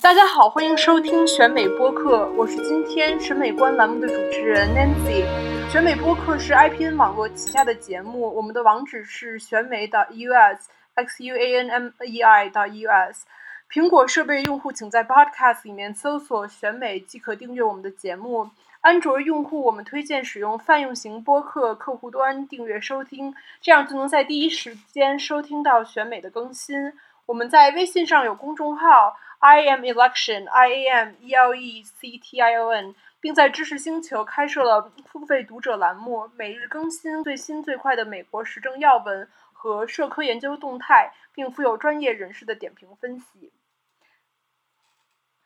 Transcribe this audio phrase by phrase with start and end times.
[0.00, 5.26] 大家好，欢迎收听选美播客，我是今天审美观栏目的主持人 Nancy。
[5.70, 13.26] 选美播客是 IPN 网络旗下的节目，我们的网址是选美的 US x u a n m e i 的 US。
[13.70, 18.48] 苹果设备用户请在 Podcast 里面搜索“选美”即可订阅我们的节目。
[18.80, 26.94] 安卓用户我们推荐使用泛用型播客客户端订阅收听，这样就能在第一时间收听到选美的更新。
[27.26, 29.16] 我们在微信上有公众号。
[29.38, 43.52] I am election, I am E L E C T I O N，并在知识星球开设了付费读者栏目，每日更新最新最快的美国时政要闻和社科研究动态，并附有专业人士的点评分析。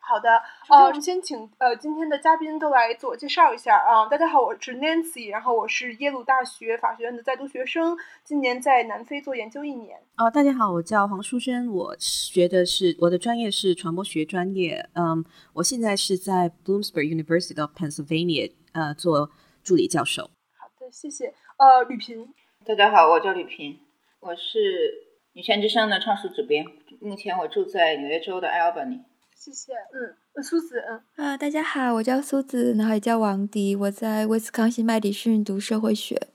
[0.09, 4.06] 好的，呃，我们先请呃今天的嘉宾都来自我介绍一下啊。
[4.09, 9.98] 大家好，我是 Nancy，然后我是耶鲁大学法学院的在读学生，今年在南非做研究一年。
[10.14, 15.24] 啊，大家好，我叫黄淑娟，我学的是我的专业是传播学专业，嗯，
[15.55, 19.33] 我现在是在 Bloomsburg University of Pennsylvania 呃做
[19.64, 20.23] 助理教授。
[20.56, 21.34] 好的，谢谢。
[21.58, 22.33] 呃，吕平，
[22.64, 23.80] 大家好，我叫吕平，
[24.20, 26.64] 我是女权之声的创始主编，
[27.00, 29.00] 目前我住在纽约州的 Albany。
[29.37, 36.29] 谢谢，嗯，苏子，嗯，啊，大家好，我叫苏子，然后也叫王迪，我在威斯康星麦迪逊读社会学。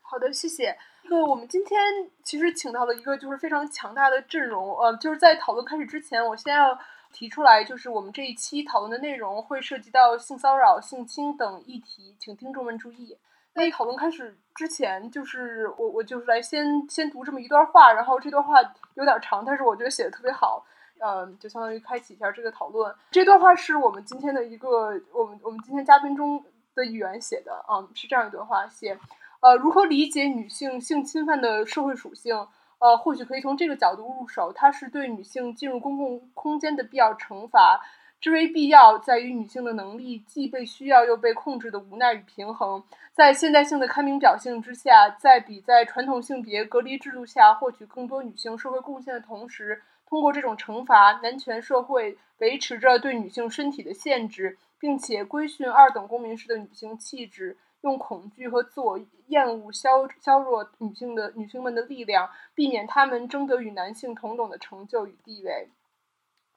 [0.00, 0.74] 好的，谢谢。
[1.10, 1.78] 那我们今天
[2.24, 6.76] 其实请到了一个就是非常强大的阵容，呃，就是在讨论开始之前，我先要
[7.12, 13.16] 提出来，就是我们这一期讨论的内容会涉及到性骚扰、性侵等议题，请听众们注意。
[13.54, 18.54] 在讨论开始之前，就是我我就是来先先读这么一段话，然后这段话
[18.94, 20.64] 有点长，但是我觉得写的特别好。
[21.00, 22.94] 嗯，就相当于开启一下这个讨论。
[23.10, 27.64] 这段话是我们今天的一个，我们我们今天嘉宾中的一员写的。
[27.70, 28.98] 嗯，是这样一段话：写，
[29.40, 32.46] 呃，如何理解女性性侵犯的社会属性？
[32.78, 37.82] 呃，或许可以从这个角度入手，它是对女性进入公共空间的必要惩罚。
[38.20, 42.82] 之为必要，在于女性的能力既被需要又被控制的无奈与平衡。
[43.12, 49.82] 在现代性的开明表现之下，在比在传统性别隔离制度下获取更多女性社会贡献的同时。
[50.06, 59.88] 通过这种惩罚，男权社会维持着对女性身体的限制，并且规训二等公民式的女性气质，用恐惧和自我厌恶削
[60.20, 65.70] 削弱女性的女性们的力量，避免她们争得与男性同等的成就与地位。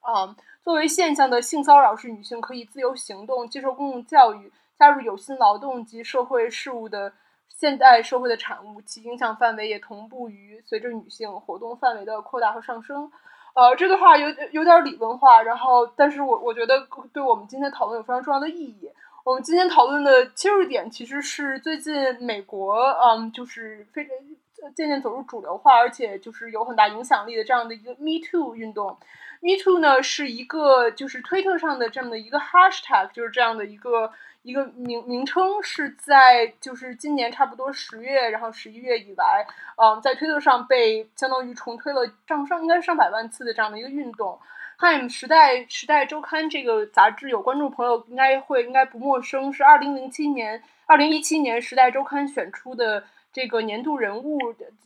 [0.06, 7.12] 嗯，作为现象的性骚扰是女性可以自由行动、接受公共教育、加入有薪劳动及社会事务的
[7.48, 13.10] 现代社会的产物，其影响范围也同步于随着女性活动范围的扩大和上升。
[13.54, 18.90] 呃，这段话有有点理论化，然后，但是我我觉得对我们今天讨论有非常重要的意义。
[19.24, 24.12] 我们今天讨论的切入点其实是最近美国，嗯，就是非常
[24.74, 28.98] 渐渐走入主流化，而且就是有很大影响力的这样的一个 Me Too 运动。
[29.44, 34.12] Me Too 呢是一个就是推特上的这样的一个 Hashtag，就是这样的一个。
[34.44, 39.46] 一个名名称是在就是今年差不多十月，然后十一月以来，
[39.82, 44.38] 嗯，在推特上被相当于重推了上上应该是上百万次的这样的一个运动。
[44.78, 54.38] Time 时代时代周刊这个杂志有观众朋友应该会应该不陌生，是二零零七年、二零一七年时代周刊选出的这个年度人物，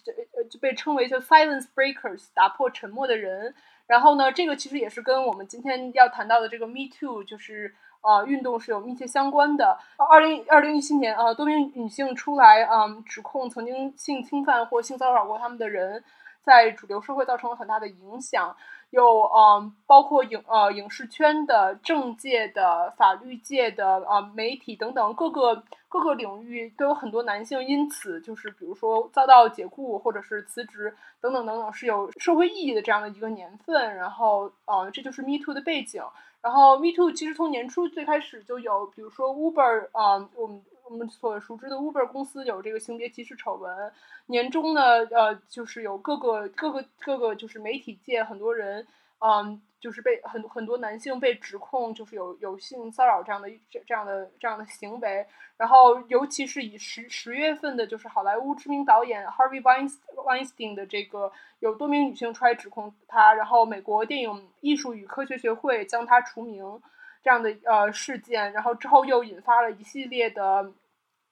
[0.04, 3.56] 这呃就被称为叫 Silence Breakers 打破沉默的人。
[3.88, 7.74] 然后呢，这个其实也是跟我们今天要谈到的这个 Me Too 就是。
[8.00, 9.76] 呃，运动是有密切相关的。
[9.96, 16.02] 二零二零一七年，呃，多名女性出来，嗯，指控曾经性侵犯或性骚扰过他们的人，
[16.40, 18.54] 在主流社会造成了很大的影响。
[18.90, 33.94] 有，嗯，包括影，呃，影视圈的、政界的、法律界的，啊，媒体等等各个各个领域都有很多男性因此就是，比如说遭到解雇或者是辞职等等等等，是有社会意义的这样的一个年份。
[33.94, 36.02] 然后，嗯，这就是 Me Too 的背景。
[36.40, 43.92] 然后，Me Too 其实从年初最开始就有，比如说 Uber 啊，我们我们所熟知的 Uber 公司有这个性别歧视丑闻。
[44.26, 48.86] 年中呢，呃，就是有各个各个各个就是媒体界很多人，
[49.20, 49.60] 嗯。
[49.80, 55.24] 就是被很很多男性被指控，就是有有性骚扰这样的这这样的这样的行为，
[55.56, 61.30] 然后尤其是以十十月份的，就是好莱坞知名导演 Harvey Weinstein 的这个
[61.60, 66.82] 有多名女性出来指控他，然后美国电影艺术与科学学会将他除名
[67.22, 70.72] 这样的呃事件，然后之后又引发了一系列的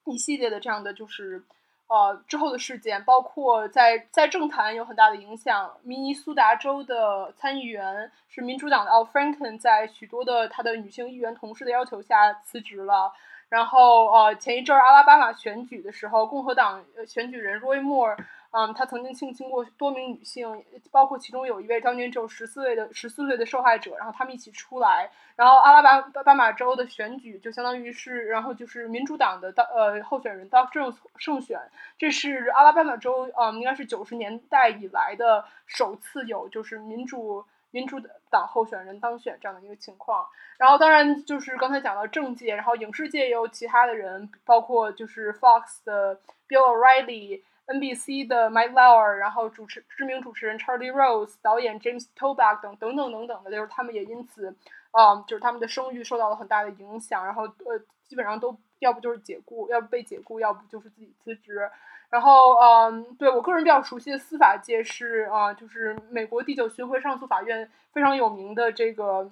[0.05, 1.43] 一系列的这样的就是。
[1.89, 5.71] 呃，之后的事件包括在在政坛有很大的影响。
[5.83, 13.13] 明尼苏达州的参议员是民主党的 Al Franken，在许多的他的女性议员同事的要求下辞职了。
[13.47, 18.17] 然后呃，前一阵儿阿拉巴马选举的时候，共和党选举人 Roy Moore，
[18.57, 31.61] 嗯，他曾经性侵过多名女性，包括其中有一位当年只有十四岁的十四岁的受害者，然后他们一起出来，然后阿拉巴巴马州的选举就相当于是，然后就是民主党的当呃候选人当胜胜选，
[31.99, 37.45] 这是阿拉巴马州嗯应该是九十年代以来的首次有就是民主。
[37.71, 37.99] 民主
[38.31, 40.25] 党候选人当选这样的一个情况，
[40.57, 46.15] 然后当然就是刚才讲到政界，然后影视界也有其他的人，包括就是 Fox 的
[46.47, 54.55] Bill O'Reilly NBC 的 Mike Lauer，然后主持知名主持人 Charlie Rose，导演 James Toback 等等等等等的，就是他们也因此，
[54.91, 61.69] 嗯，就是他们的声誉受到了很大的影响，然后呃，基本上都要不就是解雇，要不被解雇，要不就是自己辞职。
[62.09, 69.29] 然后，嗯，对我个人比较熟悉的司法界是啊，就是美国第九巡回上诉法院非常有名的这个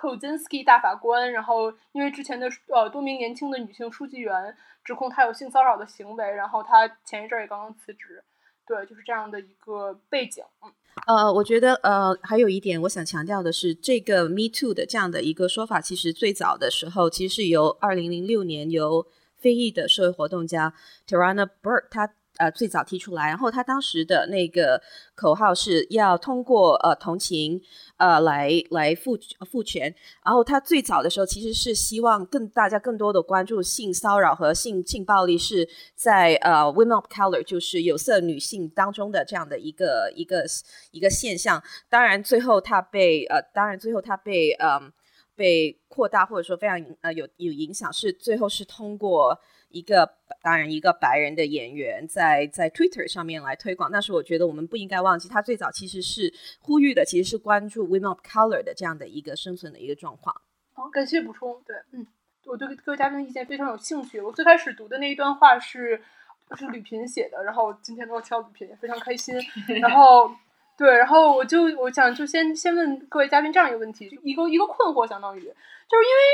[0.00, 1.30] Kozinski 大法官。
[1.30, 8.24] 然后，因为之前的呃多名年轻的女性书记员指控他有性骚扰的行为，然后他前一阵也刚刚辞职。
[8.66, 10.44] 对，就是这样的一个背景。
[11.06, 19.06] 呃，我觉得呃还有一点我想强调的是，这个 Me Too 的这样的一个说法，其实最早的时候其实是由二零零六年由
[19.36, 20.72] 非裔的社会活动家
[21.06, 24.80] Tarana Burke，他呃最早提出来，然后他当时的那个
[25.14, 27.60] 口号是要通过呃同情
[27.98, 29.18] 呃来来赋
[29.50, 29.94] 赋权，
[30.24, 40.44] 然后他最早的时候其实是希望更大家更多的关注性骚扰和性性暴力是在呃 women of color 就是有色女性当中的这样的一个一个
[40.90, 44.92] 一个现象，当然最后他被呃当然最后他被嗯。
[45.36, 49.34] 被扩大或者说非常呃有有影响，是最后是通过
[49.70, 50.06] 一个
[50.42, 53.90] 当然一个白人的演员在在 Twitter 上面来推广。
[53.92, 60.34] 但是我觉得我们不应该忘记，他最早其实是呼吁的，其实是关注 Women of Color 的这样的一个生存的一个状况。
[60.72, 61.60] 好，感谢补充。
[61.66, 62.06] 对，嗯，
[62.46, 64.20] 我对各位嘉宾的意见非常有兴趣。
[64.20, 66.02] 我最开始读的那一段话是
[66.56, 69.34] 是吕平写的，然后今天都挑吕平，也非常开心。
[69.80, 70.30] 然后。
[70.78, 76.24] 对，然后我就我想就先先问各位嘉宾这样一个问题，一个一个困惑，相当于就是因为，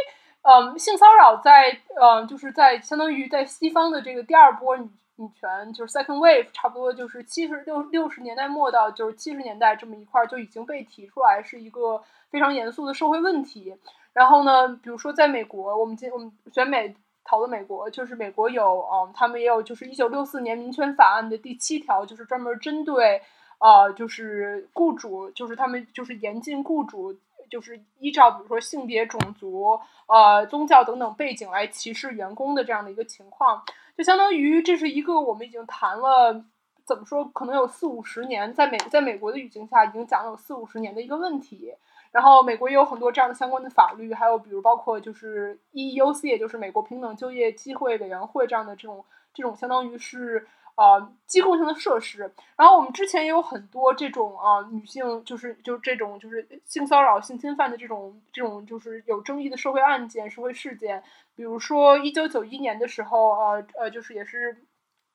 [0.48, 12.00] 嗯，性骚扰在嗯就是在相当于在西方的这个第二波女女权，就是 second wave，差不多就是七十六六十年代末到就是七十年代这么一块就已经被提出来是一个
[12.30, 13.76] 非常严肃的社会问题。
[14.12, 16.94] 然后呢，比如说在美国，我们今我们选美
[17.24, 23.20] 讨论美国，就是美国有嗯，他们也有就是一九六四年民权法案的第七条，就是专门针对。
[23.58, 27.16] 呃，就是雇主，就是他们，就是严禁雇主，
[27.50, 33.62] 就是依照比如说性别、种族、呃宗教等等背景来歧视员工的这样的一个情况，
[33.96, 36.44] 就相当于这是一个我们已经谈了，
[36.84, 41.74] 怎么说，可能有四五十年，在美在美国的语境下已经讲了有四五十年的一个问题。
[42.12, 49.04] 然后美国也有很多这样的相关的法律，还有比如包括就是 EEOC，也就是美国平等就业机会委员会这样的这种
[49.34, 50.46] 这种相当于是。
[50.76, 52.30] 呃，机构性的设施。
[52.54, 61.02] 然后我们之前也有很多这种啊，女性就是就这种就是性骚扰、性侵犯的这种这种就是有争议的社会案件、社会事件。
[61.34, 64.56] 比如说一九九一年的时候，呃呃，就是也是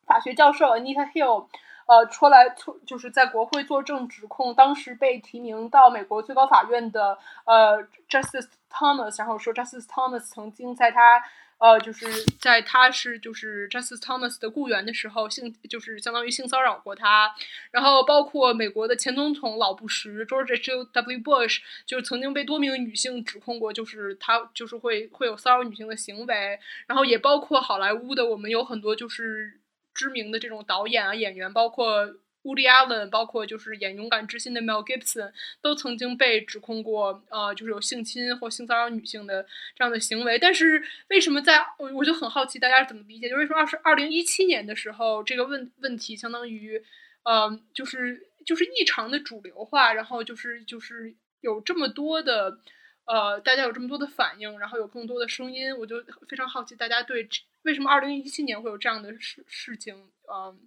[0.06, 1.48] 法学教授 Anita Hill，
[1.86, 11.24] 呃，出来出就是在国会作证指控当时被提名到美国最高法院的呃 Justice Thomas，然后说 Justice Thomas 曾经在他。
[11.62, 12.08] 呃，就是
[12.40, 17.32] 在他是就是 Justice Thomas 的雇员的时候，性就是相当于性骚扰过他，
[17.70, 21.20] 然后包括美国的前总统老布什 George W.
[21.20, 29.60] Bush，就是曾经被多名女性指控过，就是他就是会会有骚扰女性的行为，然后也包括好莱坞的，我们有很多就是
[29.94, 32.16] 知名的这种导演啊演员，包括。
[32.44, 35.32] Woody Allen，包括就是演《勇敢之心》的 Mel Gibson，
[35.62, 39.46] 都曾经被指控过，呃，就是有性侵或性骚扰女性的
[39.76, 40.40] 这样的行为。
[40.40, 43.30] 但是为什么在我我就很好奇大家怎么理解？
[43.30, 46.84] 就为什么二是二零一七年的时候，这个问问题相当于，
[47.24, 52.58] 呃，就是就是异常的主流化，然后就是就是有这么多的，
[53.06, 57.30] 呃，大家有这么多的反应，然后有更多的声音，我就非常好奇大家对
[57.62, 60.60] 为什么二零一七年会有这样的事事情，嗯。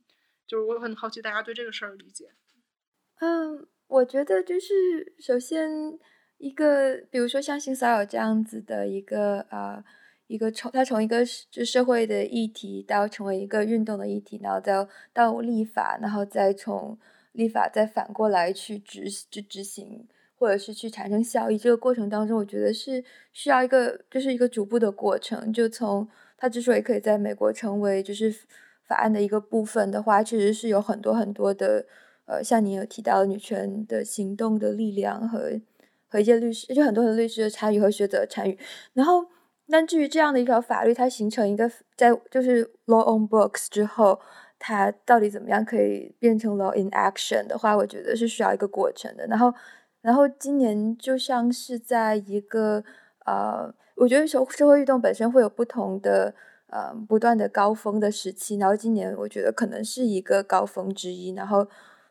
[0.46, 2.26] 就是我很好奇大家对这个事儿的理解。
[3.20, 5.70] 嗯，我觉得就是首先
[6.38, 9.84] 一个，比如说像性骚扰这样子的一个啊，
[10.26, 16.98] 一个从它从一个就社会的议题到成为一个运动的议题，然后再到立法，然后再从
[17.32, 25.52] 立法再反过来去执去执行，或者是去产生效益，这个过程当中，我觉得是需要一个就是一个逐步的过程。
[25.52, 28.34] 就从它之所以可以在美国成为就是。
[28.86, 31.86] 法案的一个部分的话，确实是有很多很多的，
[32.26, 35.60] 呃，像你有提到女权的行动的力量和
[36.08, 38.58] 和一些律师，就很多的律师的参与和学者的参与。
[38.92, 39.26] 然后，
[39.68, 44.20] 但至于这样的一条法律，它形成一个在就是 law on books 之后，
[44.58, 49.26] 它到底怎么样可以变成 law in action 的话，我觉得是需要一个过程的。
[49.26, 49.52] 然后，
[50.02, 52.84] 然后今年就像是在一个
[53.26, 56.34] 呃，我觉得社社会运动本身会有不同的
[56.74, 61.32] 呃不断的高峰的时期，然后今年我觉得可能是一个高峰之一。
[61.34, 61.66] 然后，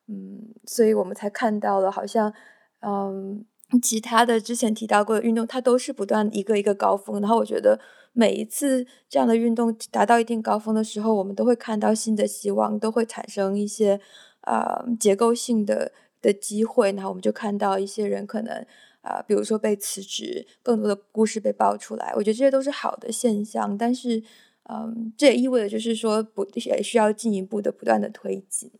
[0.08, 2.34] 嗯，所以我们才看到了好像
[2.79, 3.46] 嗯。
[3.82, 7.20] 其他的之前提到过的运动，它都是不断一个一个高峰。
[7.20, 7.79] 然后我觉得
[8.12, 14.00] 每一次这样的运动达到一定高峰的时候，我们都会看到新的希望，都会产生一些
[14.41, 15.91] 呃结构性的
[16.22, 16.91] 的机会。
[16.91, 18.63] 然后我们就看到一些人可能
[19.01, 22.13] 啊，比如说被辞职，更多的故事被爆出来。
[22.15, 24.22] 我觉得这些都是好的现象，但是
[24.63, 28.72] 嗯，这也意味着就是说不也需要进一步的不断的推进。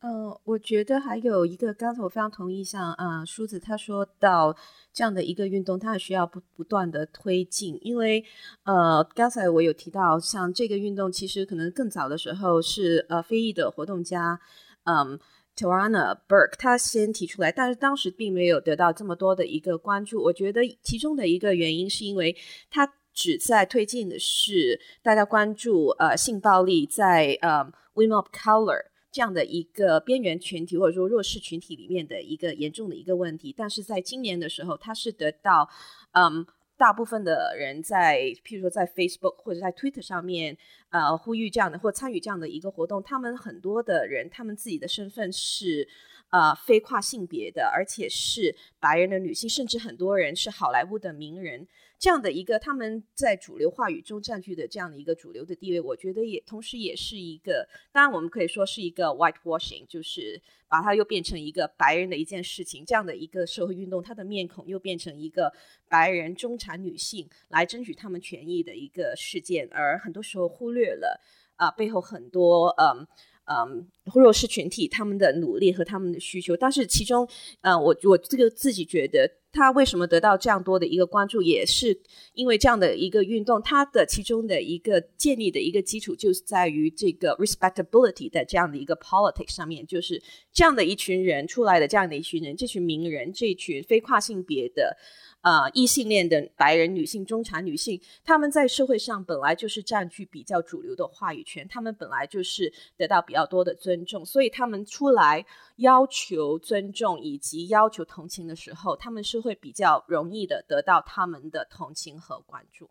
[0.00, 4.56] 呃，我觉得还有一个，刚才我非常同意，像啊，梳子他说到
[4.92, 8.24] 这样的一个运动，它需要不不断的推进，因为
[8.64, 14.40] 呃，刚才我有提到，像这个运动其实可能更早的时候是呃非裔的活动家，
[14.82, 15.16] 嗯
[15.54, 20.20] t a r a n a Burke 他先提出来，但是当时并没有得到这么多的一个关注。
[20.20, 22.34] 我觉得其中的一个原因是因为
[22.68, 28.92] 他只在推进的是大家关注呃性暴力在呃 Women of Color。
[29.14, 35.68] 这样的一个边缘群体或者说弱势群体里面的一个严重的一个问题，但是在今年的时候，它是得到
[36.12, 36.46] 嗯
[36.78, 40.56] 大部分的人在譬如说在 Facebook 或者在 Twitter 上面
[40.88, 45.86] 呃呼吁这样的或参与这样的一个活动，他们很多的人他们自己的身份是
[46.30, 51.68] 呃非跨性别的，而且是白人的女性，甚至很多人是好莱坞的名人。
[52.02, 62.84] 这样的一个他们在主流话语中占据的这样的一个主流的地位，我觉得也同时也是一个，当然我们可以说是一个 whitewashing，就是把它又变成一个白人的一件事情。
[62.84, 65.52] 这样的一个社会运动，它的面孔又变成一个
[65.88, 71.20] 白人中产女性来争取他们权益的一个事件，而很多时候忽略了
[71.54, 73.06] 啊背后很多嗯。
[73.52, 77.28] 嗯，弱势群体他们的努力和他们的需求，但是其中，
[77.60, 82.00] 呃，我我这个自己觉得，他为什么得到这样多的一个关注，也是
[82.32, 94.96] 因为这样的一个运动，它的其中的一个建立的一个基础，就是在于这个 respectability 的这样的一个 politics 上面，就是这样的一群人出来的这样的一群人，这群名人，这群非跨性别的。
[95.42, 105.44] 啊，异性恋的白人女性、中产女性，她们在社会上本来就是占据比较主流的话语权，她们本来就是得到比较多的尊重，所以她们出来
[105.76, 112.88] 要求尊重以及要求同情的时候，他们是会比较容易的得到他们的同情和关注。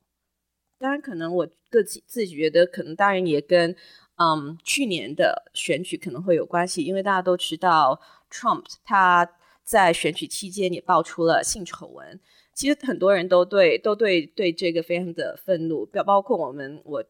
[0.77, 3.73] 当然，可能我自己自己觉得，可能当然也跟
[4.17, 12.19] 嗯去年的选举可能会有关系，因为大家都知道 Trump 他在选举期间也爆出了性丑闻。
[12.61, 17.03] 其实很多人都对都对对这个非常的愤怒，包包括我们，我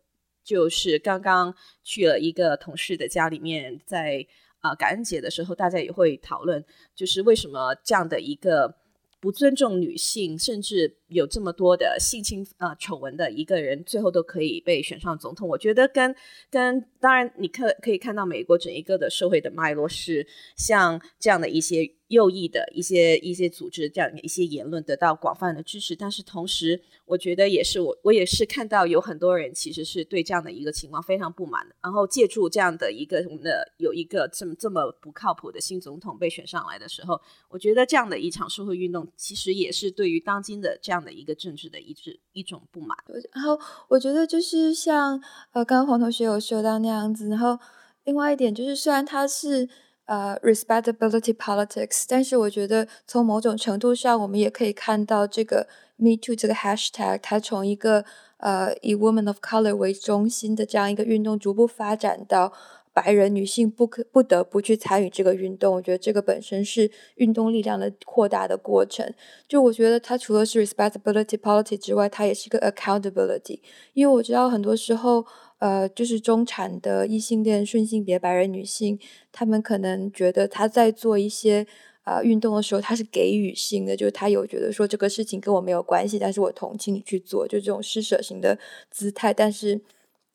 [0.46, 1.54] 就是刚刚
[1.84, 4.26] 去了一个同事的家里面，在
[4.62, 6.64] 啊感恩节的时候，大家也会讨论，
[6.96, 8.78] 就是为什么这样的一个
[9.20, 15.50] 不尊重女性，甚至有这么多的性侵啊丑闻的一个人，最后都可以被选上总统。
[15.50, 16.16] 我觉得跟
[16.50, 21.92] 跟当然你可可以看到美国整一个的社会的脉络是像这样的一些。
[22.12, 31.76] 右翼的一些一些组织这样一些言论得到广泛的支持，但是同时，我觉得也是我我也是看到有很多人其实是对这样的一个情况非常不满的。
[31.82, 42.98] 然后借助这样的一个我们的有一个这么这么不靠谱的新总统被选上来的时候，我觉得这样的一场社会运动其实也是对于当今的这样的一个政治的一致一种不满。
[43.34, 47.58] 然后我觉得就是像呃刚刚黄同学有说到那样子，然后
[48.04, 49.70] 另外一点就是虽然他是。
[50.06, 58.04] 呃，respectability politics，但是我觉得从某种程度上，我们也可以看到这个 Me Too 这个 hashtag，它从一个
[58.38, 62.52] 呃以 woman of color 为中心的这样一个运动，逐步发展到
[62.92, 65.76] 白人女性不可不得不去参与这个运动。
[65.76, 69.14] 我觉得这个本身是运动力量的扩大的过程。
[69.48, 73.62] 就我觉得它除了是 respectability politics 之外，它也是一个 accountability，
[73.94, 75.26] 因为我知道很多时候。
[75.62, 78.98] 呃，就是中产的异性恋顺性别白人女性，
[79.32, 81.68] 她们可能觉得她在做一些
[82.02, 88.58] 啊运动的时候，她是给予性的，就是她有觉得说这个事情跟我没有关系，但是我同情你去做，就这种施舍型的
[88.90, 89.32] 姿态。
[89.32, 89.80] 但是，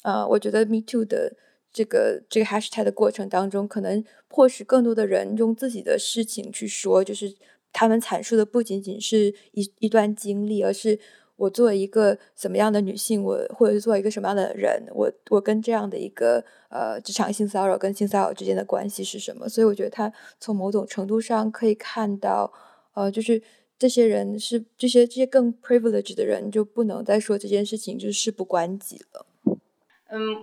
[0.04, 1.34] 呃，我觉得 Me Too 的
[1.72, 7.34] 这个这个 Hashtag 的过程当中，可能迫使更多的人用自己的事情去说，就是
[7.72, 11.00] 他们阐述的不仅仅是一一段经历，而是。
[11.36, 19.48] 我作为一个什么样的女性，我或者是作为一个什么样的人，我我跟这样的一个呃职场性骚扰跟性骚扰之间的关系是什么？
[19.48, 22.52] 所以我觉得他从某种程度上可以看到，
[22.94, 23.42] 呃，就是
[23.78, 29.26] 这些人是这些这些更 privileged 的人就不能再说这件事情就是事不关己了。
[30.08, 30.34] 嗯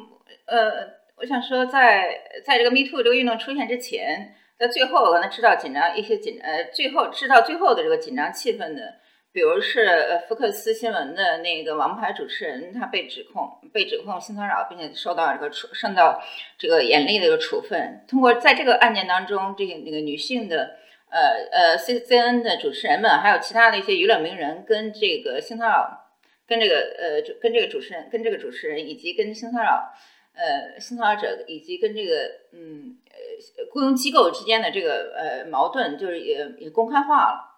[0.45, 8.95] 呃我想说，在在这个 Me Too 这个运动出现之前，在最后可能制造紧张一些紧呃，最后制造最后的这个紧张气氛的，
[9.33, 16.21] 比如是呃福克斯新闻的那个王牌主持人，他被指控被指控性骚扰，并且受到这个处受到
[16.57, 18.05] 这个严厉的一个处分。
[18.07, 20.77] 通过在这个案件当中，这个那个女性的
[21.09, 26.11] 呃呃 C C N 的主持人们，还有其他的一些娱乐名人，跟这个性骚扰，
[26.47, 29.91] 跟这个呃跟这个主持人，跟这个主持人，以及跟性骚扰。
[30.35, 37.52] 呃，性骚扰者以及跟这个嗯呃雇佣机构之间的这个呃矛盾，就是也也公开化了。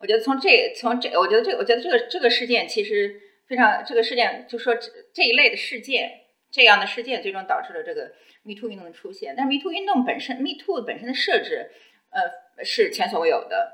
[0.00, 8.12] 我觉得从这从这，我觉得这我觉得这个这个事件其实非常，这个事件就说这这一类的事件，这样的事件最终导致了这个
[8.42, 9.34] Me Too 运动的出现。
[9.36, 11.70] 但 Me Too 运动本身，Me Too 本身的设置，
[12.10, 13.72] 呃，是前所未有的。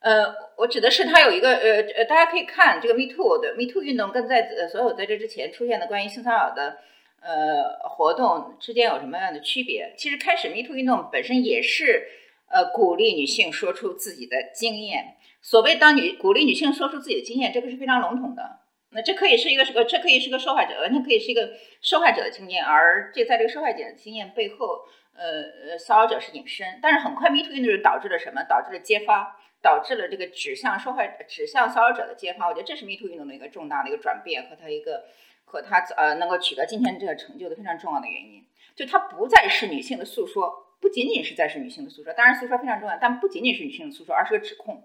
[0.00, 6.78] 呃，我指的是它有一个呃呃，大家可以看这个 Me Too 的 Me Too 运动跟在呃所有在这之前出现的关于性骚扰的。
[7.26, 9.94] 呃，活动之间有什么样的区别？
[9.96, 12.06] 其实开始 Me Too 运动本身也是
[12.50, 15.16] 呃鼓励女性说出自己的经验。
[15.44, 18.60] 所谓当女鼓励女性说出自己的经验，这个是非常笼统的。
[18.92, 21.50] 那这可以是一个是个，这可以是个受害者，完全可以是一个
[21.82, 22.64] 受害者的经验。
[22.64, 26.78] 而这在这个受害者的经验背后，呃呃，骚扰者是隐身。
[26.80, 28.42] 但是很快 Me Too 运动就导致了什么？
[28.44, 32.48] 导致了揭发，导致了这个指向受害指向骚扰者的揭发。
[32.48, 35.04] 我觉得这是 Me Too 运动的一个重大的一个转变和它一个。
[35.46, 44.82] 和他呃能够取得今天这个成就的非常重要的原因，就它不再是女性的诉说，不仅仅是在是女性的诉说，当然诉说非常重要，但不仅仅是女性的诉说，而是个指控。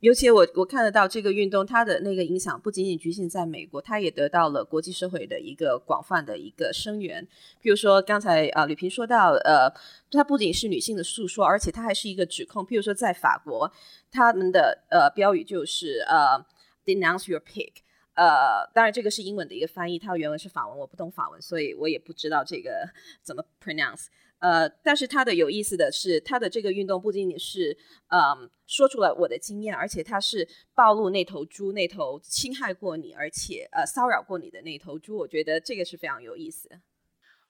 [0.00, 7.26] 尤其我我看得到这个运动，它的那个影响不仅仅局限在美国，它也得到了国际社会的一个广泛的一个声援。
[7.60, 9.68] 比如说刚才啊吕平说到，呃，
[10.10, 12.64] 它不仅是女性的诉说，而且它还是一个指控。
[12.64, 13.72] 譬如说在法国，
[14.12, 16.38] 他们的呃标语就是呃
[16.84, 17.72] denounce your pig。
[18.14, 22.88] 呃，当然这个是英文的一个翻译，它原文是法文，我不懂法文，所以我也不知道这个
[23.22, 24.06] 怎么 pronounce。
[24.40, 27.76] 呃，但是它的有意思的是，它的这个运动不仅仅是
[28.08, 36.68] 嗯说出了我的经验，而且它是暴露那头猪，那头侵害过你，而且呃骚扰过你的那头猪，我觉得这个是非常有意思。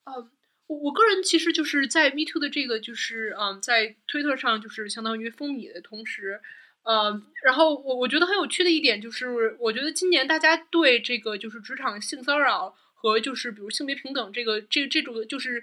[0.05, 0.29] 嗯，
[0.67, 6.41] 我我个人其实就是在 Me Too 的这个就是嗯在推特上就是相当于风靡的同时。
[6.83, 15.61] 呃，然后我我觉得很有趣的一点就是，我觉得今年大家对这个就是职场性骚扰和就是比如性别平等这个这这种就是，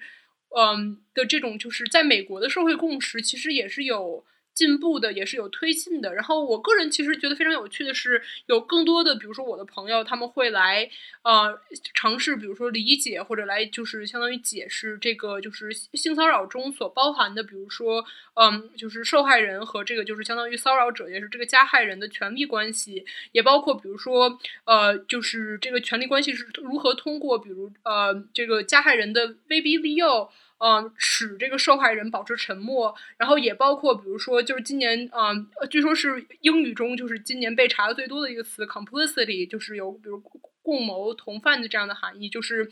[0.57, 4.25] 嗯的这种就是在美国的社会共识其实也是有。
[4.57, 10.89] 进步的也是有推进的，然后我个人其实觉得非常有趣的是，有更多的，比如说我的朋友，他们会来
[11.25, 11.61] 呃
[11.93, 30.31] 尝试，比如说理解或者来就是相当于解释这个就是性骚扰中所包含的，比如说嗯，就是受害人和这个就是相当于骚扰者，也是这个加害人的权利关系，也包括比如说呃，就是这个权利关系是如何通过比如呃这个加害人的威逼利诱。
[30.59, 40.19] 嗯，使这个受害人保持沉默，然后也包括，比如说，就是今年，嗯，据说是英语中就是今年被查的最多的一个词，complicity，就是有比如
[40.63, 42.71] 共谋、同犯的这样的含义，就是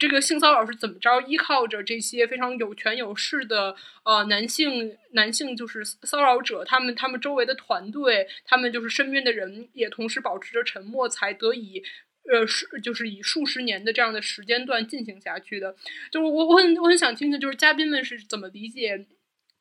[0.00, 11.82] 这个性骚扰是怎么着，依靠着这些非常有权有势的呃男性男性就是骚扰者，他们他们周围的团队，他们就是身边的人也同时保持着沉默，才得以。
[12.30, 15.74] 呃，是就是以数十年的这样的时间段进行下去的，
[16.10, 19.06] 就是我我很我很想听听，就是嘉宾们是怎么理解，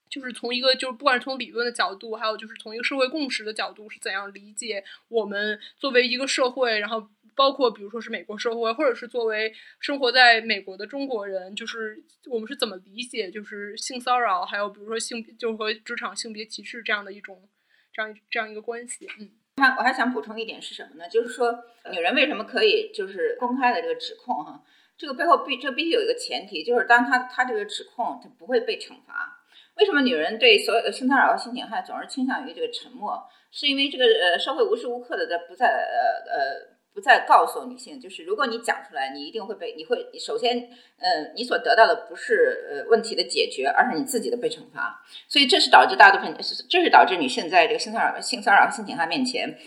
[0.09, 17.47] 就是从一个就是不管是从理论的角度，还有就是从一个社会共识的角度，是怎样理解我们作为一个社会，然后包括比如说是美国社会，或者是作为生活在美国的中国人，就是我们是怎么理解就是性骚扰，还有比如说性别就和职场性别歧视这样的一种
[17.93, 19.31] 这样这样一个关系，嗯。
[19.57, 21.09] 他我还想补充一点是什么呢？
[21.09, 24.61] 就是说，女人为什么可以就是公开的这个指控哈？
[24.97, 29.39] 这个背后必这必须有一个前提，就是当她她这个指控她不会被惩罚。
[29.77, 33.27] 为什么女人对所有的性骚扰和性侵害总是倾向于这个沉默？
[33.51, 36.76] 是因为这个呃社会无时无刻的在不在呃呃。
[36.97, 45.05] 不再告诉女性，就是如果你讲出来，你一定会被，你会首先，呃，你所得到的不是呃问题的解决，而是你自己的被惩罚。
[45.27, 46.35] 所以这是导致大部分，
[46.67, 49.59] 这是导致女性在这个性骚扰、性骚扰性侵害面前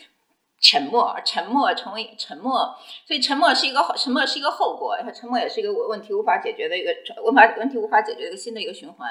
[0.60, 2.74] 沉默，沉默成为沉默。
[3.06, 6.92] 所以沉默是一个沉默是一个后果，沉默也是一个问题无法解决的一个
[7.24, 9.08] 无法问题无法解决的一个新的一个循环。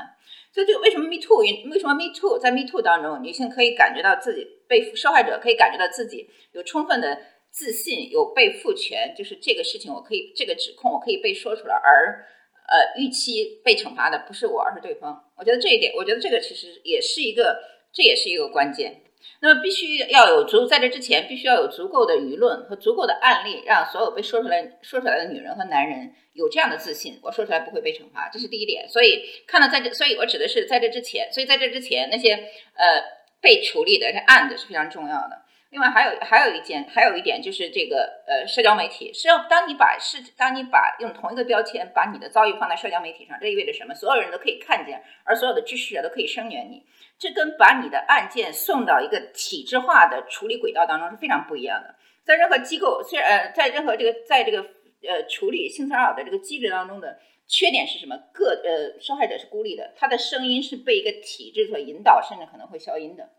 [0.52, 1.38] 所以这个为什么 Me Too？
[1.72, 7.18] 为什么 Me Too 在 Me Too 当中，女性可以感觉到自己被受害者可以感觉到自己有充分的。
[7.52, 12.26] 自信有被赋权，就是这个事情我可以这个指控我可以被说出来，而
[12.68, 15.32] 呃预期被惩罚的不是我，而是对方。
[15.38, 19.02] 我觉得这一点，我觉得这个其实也是一个，这也是一个关键。
[19.42, 28.88] 那么必须要有足，在这之前必须要有足够的舆论和足够的案例，让所有被说出来说出来的女人和男人有这样的自信，我说出来不会被惩罚，这是第一点。
[28.88, 33.04] 所以看到在这，所以我指的是在这之前，所以在这之前那些呃
[33.42, 35.42] 被处理的这案子是非常重要的。
[35.72, 43.94] 另外还有还有一件，还有一点就是这个呃社交媒体，是要当你把是当你把用同一个标签把你的遭遇放在社交媒体上，这意味着什么？
[43.94, 46.84] 所有人都可以看见，而所有的支持者都可以声援你。
[47.20, 51.94] 这跟把你的案件送到一个体制化的处理轨道当中是非常不一样的。
[52.24, 54.62] 在任何机构，虽然呃，在任何这个在这个
[55.08, 58.18] 呃处理性骚扰的这个机制当中的缺点是什么？
[58.34, 63.30] 个呃受害者是孤立的，他的声音是被一个体制所引导，甚至可能会消音的。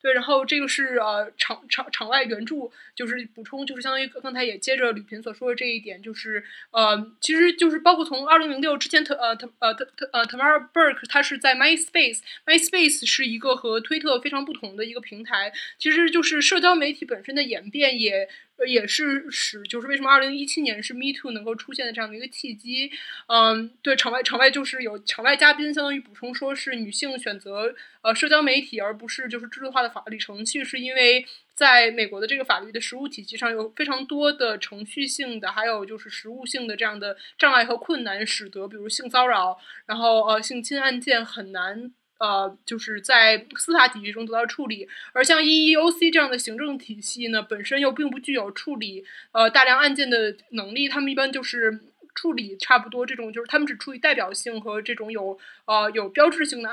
[0.00, 18.28] 对，然后这个是呃场场场外援助，就是补充，就是相当于刚才也接着吕平所说的这一点，就是呃，其实就是包括从二零零六之前，特呃特呃特特呃 Tamara Burke，他是在 MySpace，MySpace 是一个和推特非常不同的一个平台，其实就是社交媒体本身的演变也。
[18.66, 22.90] 也是使就是为什么二零一七年是 Me Too 能够出现的这样的一个契机，
[23.26, 41.92] 嗯，对，场外场外就是有场外嘉宾相当于补充说是女性选择呃社交媒体而不是就是制度化的法律程序，是因为在美国的这个法律的实务体系上有非常多的程序性的还有就是实务性的这样的障碍和困难，使得比如性骚扰然后呃性侵案件很难。
[42.18, 51.80] 呃，就是在司法体系中得到处理，而像 EEOC 这样的行政体系呢，本身又并不具有处理呃大量案件的能力，他们一般就是
[52.14, 56.68] 处理差不多这种，就是他们只处理代表性和这种有呃有标志性的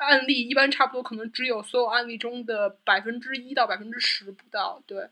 [0.00, 5.08] 案例，一般差不多可能只有所有案例中的百分之一到百分之十不到，对。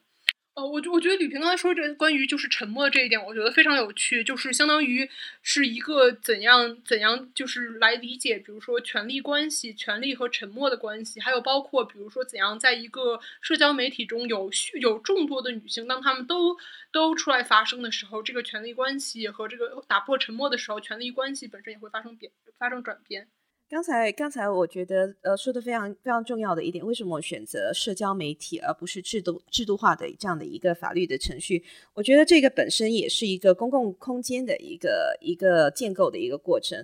[0.55, 5.09] 呃，我我觉得吕平刚才说这关于就是沉默这一点，我觉得非常有趣，就是相当于
[5.43, 14.49] 是一个怎样怎样就是来理解，比如说权力关系、权力和沉默的关系，还有包括比如说怎样在一个社交媒体中有
[14.81, 16.57] 有众多的女性，当她们都
[16.93, 23.27] 都出来发声的时候，这个权力关系和这个打破沉默的时候，权力关系本身也会发生变发生转变。
[23.75, 31.61] 刚才刚才我觉得呃说的非常非常重要的一点，为什么我选择社交媒体而不是制度制度化的这样的一个法律的程序？
[31.93, 36.79] 我觉得这个本身也是一个公共空间的一个一个建构的一个过程。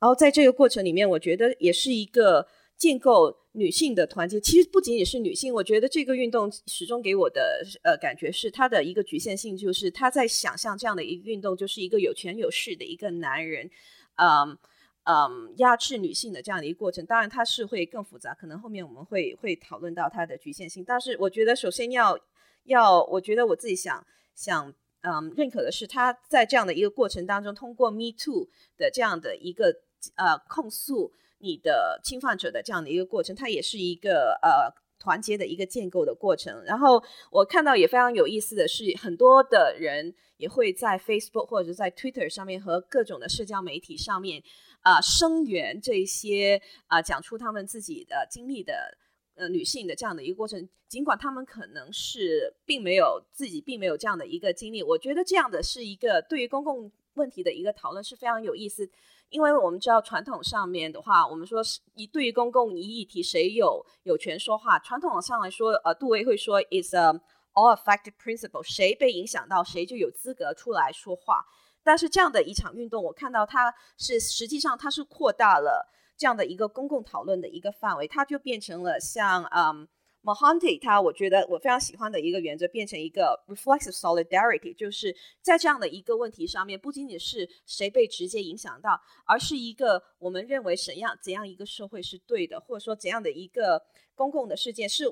[0.00, 4.40] 然后在这个过程里面，我觉得也是一个建构女性的团结。
[4.40, 13.70] 其实不仅仅是女性，我觉得这个运动始终给我的呃感觉是它的一个局限性，就是他在想象这样的一个运动，就是一个有权有势的一个男人，
[14.16, 14.56] 嗯。
[15.04, 20.84] 嗯，压制女性的这样的一个过程，当然它是会更复杂，可能后面我们会会讨论到它的局限性。
[20.84, 22.18] 但是我觉得，首先要
[22.64, 29.74] 要，我觉得我自己想想，嗯，认可的是，他在这样的一个过程当中，通过 Me Too 的这样的一个
[30.16, 36.62] 呃控诉你的侵犯者的这样的一个过程，它也是一个呃团结的一个建构的过程。
[36.64, 44.42] 然后我看到也非常有意思的是，很多的人也会在 Facebook 或者在 Twitter 上面和各种的社交媒体上面。
[44.82, 48.96] 啊，声援这些啊，讲出他们自己的经历的
[49.34, 58.88] 呃女性的这样的一个过程，尽管他们可能是并没有自己并没有这样的一个经历，我觉得这样的是一个对于公共问题的一个讨论是非常有意思，
[59.28, 67.12] 因为我们知道传统上面的话，我们说是一对于公共议题谁有有权说话，传统上来说，呃，杜威会说 is a
[67.52, 71.44] all affected principle，谁被影响到谁就有资格出来说话。
[71.82, 79.88] 但是这样的一场运动，我看到它是实际上它是扩大了这样的一个公共讨论的一个范围，它就变成了像嗯
[80.22, 93.82] m a h a n t i 他我觉得我非常喜欢的一个原则，变成一个 reflexive solidarity，就是在这样的一个问题上面，不仅仅是谁被直接影响到，而是一个我们认为怎样怎样一个社会是对的，或者说怎样的一个
[94.14, 95.04] 公共的事件是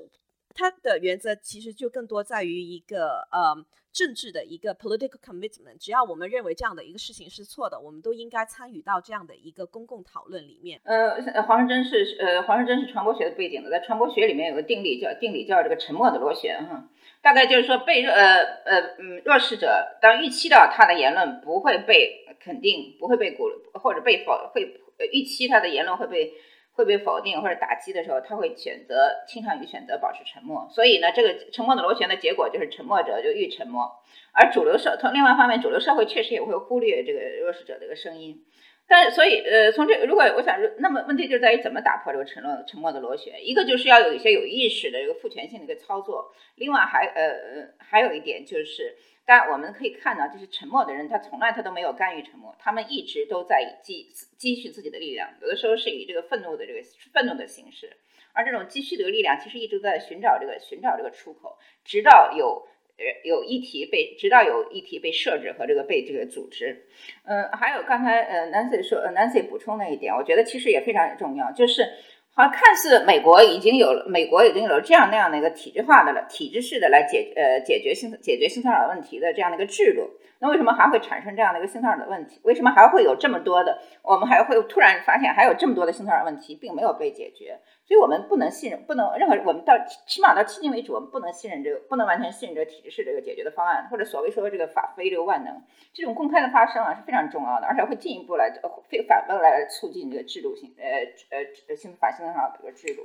[0.53, 3.65] 它的原则，其实就更多在于一个呃。
[3.91, 10.79] 政治的一个 political commitment，只要我们认为这样的一个事情是错的，我们都应该参与到这样的一个公共讨论里面。
[10.83, 16.89] 呃，黄世珍是呃，黄世珍是传播学的背景的，在传播学里面有个定理叫定理叫这个沉默的螺旋哈，
[17.21, 24.61] 大概就是说被呃呃嗯弱势者当预期到他的言论不会被肯定，不会被鼓或者被否会
[25.11, 26.33] 预期他的言论会被。
[26.73, 30.67] 会被否定或者打击的时候，他会选择倾向于选择保持沉默。
[30.71, 33.91] 所以呢，这个沉默的螺旋的结果就是沉默者就愈沉默。
[34.31, 38.45] 而主流社从另外一方面，主流社会确实也会忽略这个弱势者的一个声音。
[38.87, 43.45] 但，所以呃，从这如果我想，那么问题就在于怎么打破这个沉默沉默的螺旋。
[43.45, 46.31] 一个就是要有一些有意识的一个赋权性的一个操作。
[46.55, 48.95] 另外还呃还有一点就是。
[49.29, 56.79] 但我们可以看到，就是沉默的人，他从来他都没有干预沉默，他们一直都在积积蓄自己的力量，有的时候是以这个愤怒的这个
[57.13, 57.95] 愤怒的形式，
[58.33, 66.87] 而这种积蓄的力量其实一直在寻找这个寻找这个出口，直到有呃有议题被直到有议题被设置和这个被这个组织。
[67.25, 71.87] 嗯，还有刚才呃 Nancy 说呃 Nancy 补充那一点，我觉得其实也非常重要，就是
[72.39, 80.09] 啊看似美国已经有了美国已经有了这样那样的一个体制化的了体制式的来解呃解决性解决性骚扰问题的这样的一个制度。
[80.41, 82.39] 那为什么还会产生这样的一个性骚扰的问题？
[82.43, 83.77] 为什么还会有这么多的？
[84.01, 87.59] 我们还会突然发现还有这么多的性骚扰问题并没有被解决？
[87.85, 89.73] 所以我们不能信任，不能任何我们到
[90.07, 95.61] 起码到迄今为止，我们不能信任这个，不能完全信任这个体制式这个解决的方案，或者所谓说这个法非这个万能，
[95.93, 103.01] 这种公开的发声啊是非常重要的，而且会进一步来呃非反过来促进这个制度性呃呃性法性骚扰的这个制度。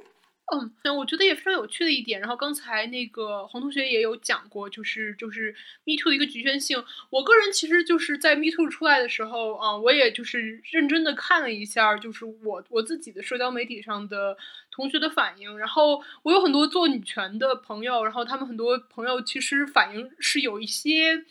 [0.52, 2.20] 嗯，我觉得也非常有趣的一点。
[2.20, 5.52] 然后刚才那个黄同学也有讲过，就是就是
[5.85, 6.85] Me Too 的一个局限性。
[7.09, 14.37] 我个人其实就是在 Me Too 出来的时候啊，我也就是认真的看了一下，就是我我自己的社交媒体上的
[14.70, 15.57] 同学的反应。
[15.59, 21.24] 然后我有很多做女权的朋友，然后他们很多朋友其实反应是有一些，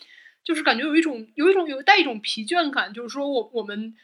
[0.43, 3.95] 就是感觉有一种有一种有带一种疲倦感，就是说我我们。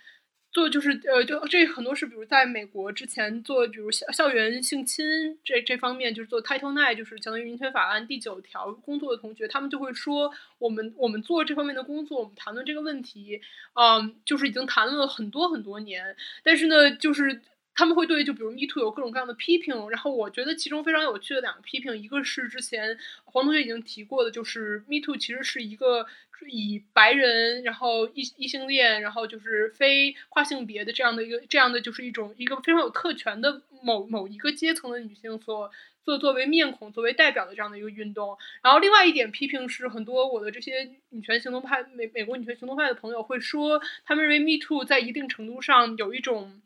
[0.52, 13.40] 做就是呃，就这很多是，比如在美国之前做，比如校校园性侵这这方面，就是做 Title Nine，就是相当于民权法案第九条工作的同学，他们就会说，我们我们做这方面的工作，我们谈论这个问题，
[13.74, 17.42] 嗯，就是已经谈论了很多很多年，但是呢，就是
[17.80, 26.06] 他们会对就比如 Me Too 有各种各样的批评，然后我觉得其中非常有趣的两个批评，一个是之前黄同学已经提过的，就是 Me Too 其实是一个。
[26.48, 35.70] 以白人，然后异异性恋，然后就是非跨性别的这样的一个这样的就是一种一个非常有特权的某某一个阶层的女性所
[36.02, 38.38] 作作为面孔作为代表的这样的一个运动。
[38.62, 46.62] 然后另外一点批评是，很多我的这些女权行动派美美国女权行动派的朋友会说，他们认为 Me Too 在一定程度上有一种，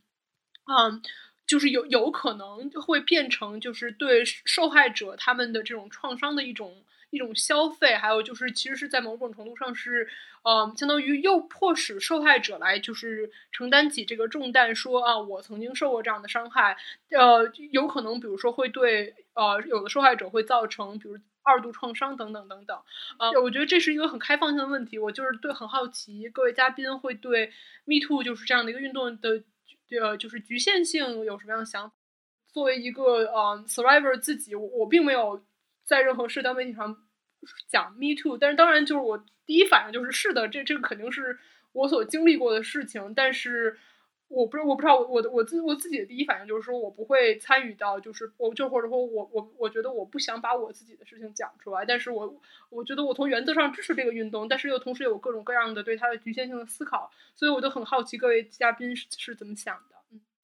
[0.66, 1.02] 嗯，
[1.46, 6.84] 就是有有可能会变成就是对受害者他们的这种创伤的一种。
[7.14, 10.10] 一种消费，还有就是，其实是在某种程度上是，
[10.42, 16.76] 嗯，相当于又迫使受害者来就是承担起这个重担，说啊，我曾经受过这样的伤害，
[17.12, 22.76] 呃，有可能比如说会对呃有的受害者会造成比如二度创伤等等等等，
[23.18, 27.52] 啊，我觉得这是一个很开放性的问题，我就是对很好奇各位嘉宾会对
[27.86, 29.44] Me Too 就是这样的一个运动的
[30.00, 31.96] 呃就是局限性有什么样的想法？
[32.52, 35.44] 作为一个呃 survivor 自己，我并没有。
[35.86, 36.96] 在任何社交媒体上
[37.68, 41.38] 讲 “me too”，但是当然就是我第一反应就是是的，这这个肯定是
[41.74, 43.14] 我所经历过的事情。
[43.14, 43.78] 但是
[44.34, 51.86] 我不是我不知道我的我自我自己的第一反应就是说我不会参与到，就是我就或者说我我我觉得我不想把我自己的事情讲出来。
[51.86, 52.36] 但是我
[52.70, 59.93] 我觉得我从原则上支持这个运动，但是又同时有各种各样的对它的局限性的思考，所以我就很好奇各位嘉宾是是怎么想的。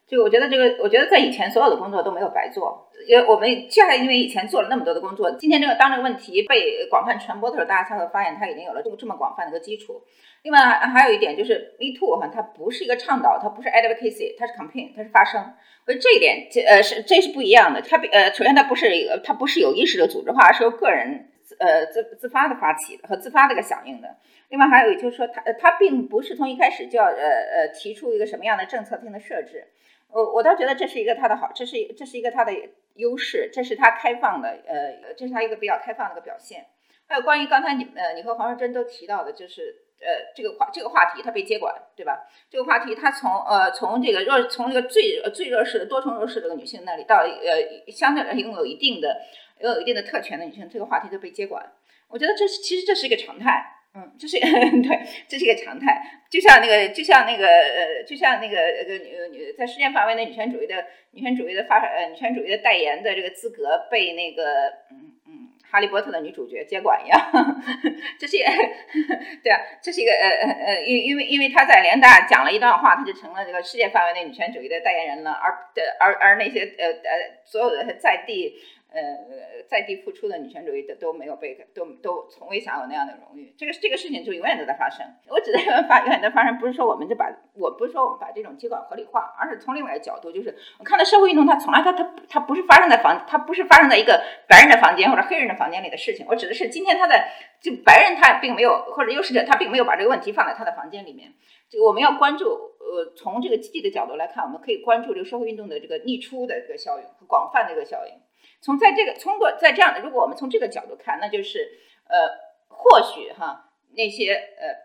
[0.10, 10.02] 就我觉得这个，我觉得在以前所有的工作都没有白做，因为我们恰恰因为以前做了那么多的工作，今天这个当这个问题被广泛传播的时候，大家才会发现它已经有了这么这么广泛的一个基础。
[10.42, 15.54] 另外还有一点就是，Me Too 哈，它不是一个倡导，它不是 advocacy，它是 campaign，它是发声。
[15.86, 17.80] 所以这一点，这呃是这是不一样的。
[17.82, 24.16] 它呃，首先它不是一个，它不是有意识的组织化，而是由个人呃自自发的发起和自发的一个响应的。
[24.50, 29.68] 另外还有就是说，它它并不是从一开始就要呃呃提出一个什么样的政策性的设置。
[30.12, 32.52] 我我倒觉得这是一个它的好，这是这是一个它的
[32.96, 36.66] 优势，这是它开放的，呃，这是它一个比较开放的一个表现。
[37.08, 42.28] 还有关于刚才你呃，你和黄淑珍都提到的，就是呃，这个话这个话题它被接管，对吧？
[42.50, 49.22] 这个话题它从呃从这个弱从这个最最弱势的多重弱势这个女性那里到呃相对来拥有一定的
[49.60, 51.72] 拥有一定的特权的女性，这个话题都被接管。
[52.08, 53.76] 我觉得这是其实这是一个常态。
[53.96, 56.00] 嗯，这是 对，这是一个常态，
[56.30, 64.44] 就像那个，就像那个，呃，就像那个，呃，女女在世界范围内女权主义的女权主义的发，呃，女权主义的代言的这个资格被那个，
[64.92, 65.32] 嗯嗯，
[65.72, 67.20] 哈利波特的女主角接管一样，
[68.20, 68.38] 这是，
[69.44, 78.54] 对啊，这是一个，呃呃呃，因因为因为他在联大讲了一段话，他就成了这个世界范围内女权主义的代言人了，而的而而那些呃呃所有的在地。
[78.92, 83.54] 呃，在地付出的女权主义的都没有被，都都从未享有那样的荣誉。
[83.56, 85.06] 这个这个事情就永远都在发生。
[85.28, 96.26] 我指的发永远在发生，不是说我们就把，我不是说我们把这种接管合理化，而是从另外一个角度，就是我看到社会运动，它从来它它它不是发生在房，它不是发生在一个白人的房间或者黑人的房间里的事情。
[96.28, 101.32] 我指的是今天他在就白人他并没有，或者优势者他并没有把这个问题放在他的房间里面。
[101.70, 102.46] 这个我们要关注，
[102.80, 108.14] 呃，从这个积极的角度来看，我们可以关注这个社会运动的这个溢出的这个效应和广泛的一个效应。
[108.62, 114.76] 从在这个通过在这样的，如果我们从这个角度看，那就是呃，或许哈那些呃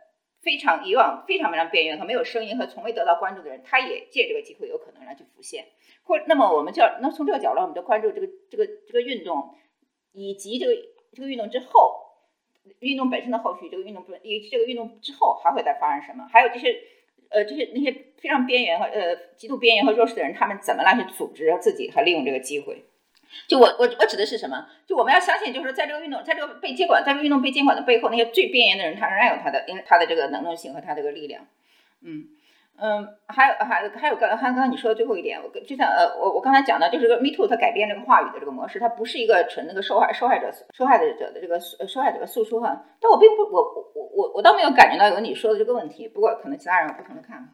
[0.42, 5.66] 非常以往非常非常边缘和没有声音和从未得到关注的人，他也借这个机会有可能来去浮现。
[6.04, 9.54] 或那么我们就要那从这个角度，我们就关注这个这个这个运动，
[10.12, 10.72] 以及这个
[11.14, 11.96] 这个运动之后，
[12.80, 16.28] 运动本身的后续，这个运动不以及这个运动之后还会再发生什么？
[16.30, 16.78] 还有这些
[17.30, 22.84] 呃这些那些非常边缘和呃极度边缘和弱势的人，他们怎么来去组织自己和利用这个机会？
[23.46, 24.66] 就我我我指的是什么？
[24.86, 31.46] 就我们要相信，就是在这个运动，在这个被监管，在这个运动被监管的背后，那些最边缘的人，他仍然有他的，因为他的这个能动性和他这个力量。
[32.02, 32.24] 嗯
[32.76, 42.84] 嗯，还有还还有刚刚刚你说的最后一点，我就像呃我我刚才讲的，就是个 Me Too，它改变这个话语的这个模式，它不是一个纯那个受害受害者受害者的这个受害者的诉说哈。
[43.00, 47.48] 但我并不我我我我倒没有感觉到有你说的这个问题，不过可能其他人有不同的看法。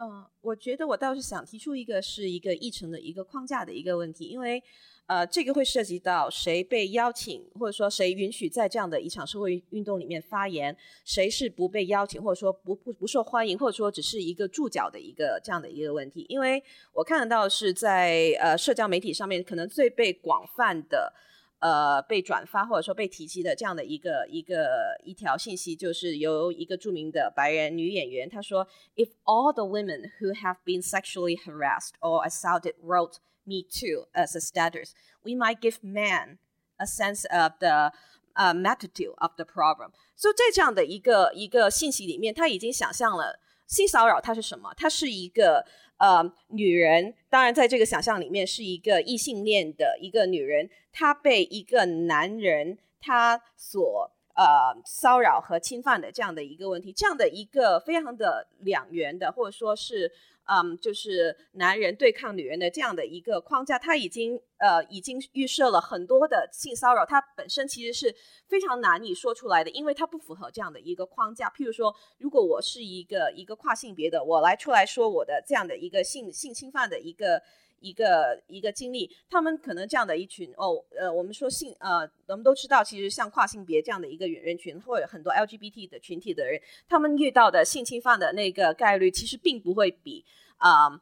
[0.00, 4.62] 嗯，我觉得我倒是想提出一个是一个议程的一个框架的一个问题，因为
[5.06, 16.24] 呃，这个会涉及到谁被邀请，或者说谁允许在这样的一场社会运动里面发言，谁是不被邀请，或者说不不不受欢迎，或者说只是一个注脚的一个这样的一个问题。
[16.28, 21.12] 因为我看得到是在呃社交媒体上面，可能最被广泛的。
[21.60, 34.40] 呃，被转发或者说被提及的这样的一个一个一条信息，就是由一个著名的白人女演员她说：“If all the women who have been sexually harassed or assaulted wrote ‘Me Too’ as a
[34.40, 34.92] status,
[35.22, 36.38] we might give men
[36.76, 37.92] a sense of the
[38.34, 44.72] uh magnitude of the problem.” 所以在这样的一个一个信息里面，他已经想象了性骚扰它是什么？
[44.76, 45.66] 它是一个。
[45.98, 60.10] 呃，女人当然在这个想象里面是一个异性恋的一个女人，她被一个男人他所呃骚扰和侵犯的这样的一个问题，这样的一个非常的两元的，或者说是。
[60.48, 68.14] 嗯，就是男人对抗女人的这样的一个框架，他已经呃已经预设了很多的性骚扰，它本身其实是
[68.48, 71.50] 非常难以说出来的，因为它不符合这样的一个框架。
[71.50, 77.42] 譬如说，如果我是一个一个跨性别的，我来出来说我的这样的一个性性侵犯的一个
[77.80, 90.24] 一个一个经历，他们可能这样的一群哦呃，我们说性呃，我们都知道，其实像跨性别这样的一个人群，或者很多 LGBT 的群体的人，他们遇到的性侵犯的那个概率，其实并不会比。
[90.58, 91.00] 啊，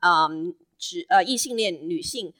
[0.00, 2.34] 嗯，只呃异性恋女性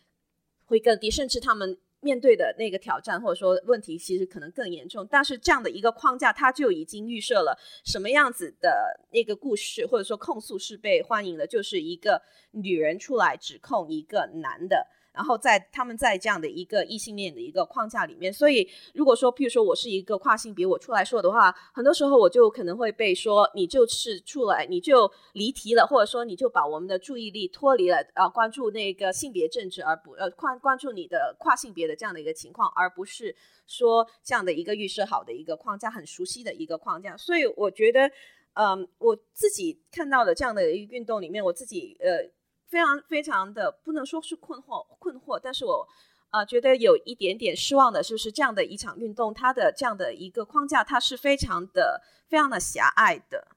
[0.67, 5.07] 会更低，甚至他们面对的那个挑战或者说问题，其实可能更严重。
[5.11, 14.87] 但是这样的一个框架，它就已经预设了什么样子的那个故事或者说控诉是被欢迎的，就是一个女人出来指控一个男的。
[15.13, 33.35] 然后在他们在这样的一个异性恋的一个框架里面，所以如果说，譬如说我是一个跨性别，我出来说的话，很多时候我就可能会被说你就是出来你就离题了，或者说你就把我们的注意力脱离了啊，关注那个性别政治，而不呃关关注你的跨性别的这样的一个情况，而不是
[33.67, 37.17] 说这样的一个预设好的一个框架，很熟悉的一个框架。
[37.17, 38.09] 所以我觉得，
[38.55, 42.31] 嗯，我自己看到的这样的一个运动里面，我自己呃。
[42.71, 45.89] 非常非常的不能说是困惑困惑，但是我
[46.31, 53.49] 啊觉得有一点点失望的，就是这样的一场运动，它的这样的一个框架，它是非常的非常的狭隘的。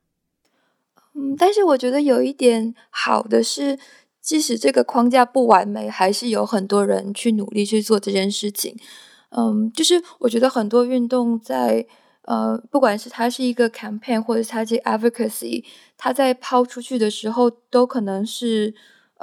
[1.13, 3.77] 嗯，但是我觉得有一点好的是，
[4.19, 8.75] 即使这个框架不完美，还是有很多人去努力去做这件事情。
[9.29, 11.85] 嗯，就是我觉得很多运动在
[12.23, 15.63] 呃，不管是它是一个 campaign，或者是它这 advocacy，
[15.99, 18.73] 它在抛出去的时候，都可能是。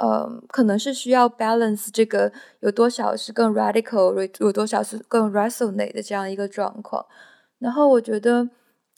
[0.01, 7.05] 呃，可能是需要 balance 这个有多少是更 radical，有多少是更 resonate 的这样一个状况。
[7.59, 8.49] 然后我觉得，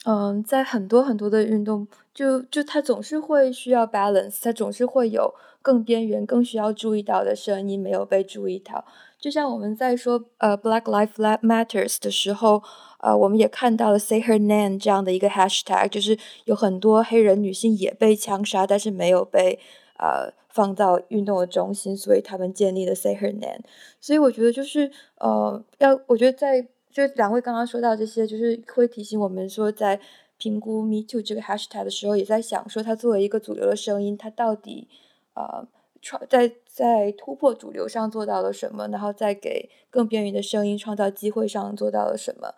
[0.06, 8.82] 嗯，在很多很多的运动，就就它总是会需要 balance，它总是会有更边缘、更需要注意到的声音没有被注意到。
[9.18, 12.62] 就像我们在说呃 Black Life Matters 的时候，
[13.00, 19.58] 呃，我们也看到了 Say Her Name 这样的一个 hashtag，就是有很多黑人女性也被枪杀，但是没有被
[19.98, 20.32] 呃。
[20.54, 23.62] 放到运动的中心，所以他们建立了 Say Her Name。
[24.00, 24.88] 所以我觉得就是
[25.18, 26.62] 呃，要我觉得在
[26.92, 30.00] 就两位刚刚说到这些，就是会提醒我们说，在
[30.38, 34.86] 评估 Me Too 这个 Hashtag 的时候，也在想说，它作为一个主流的声音，它到底
[35.34, 35.66] 呃
[36.00, 42.54] 创在在突破主流上做到了什么，然后再给更边缘的声音创造机会上做到了什么。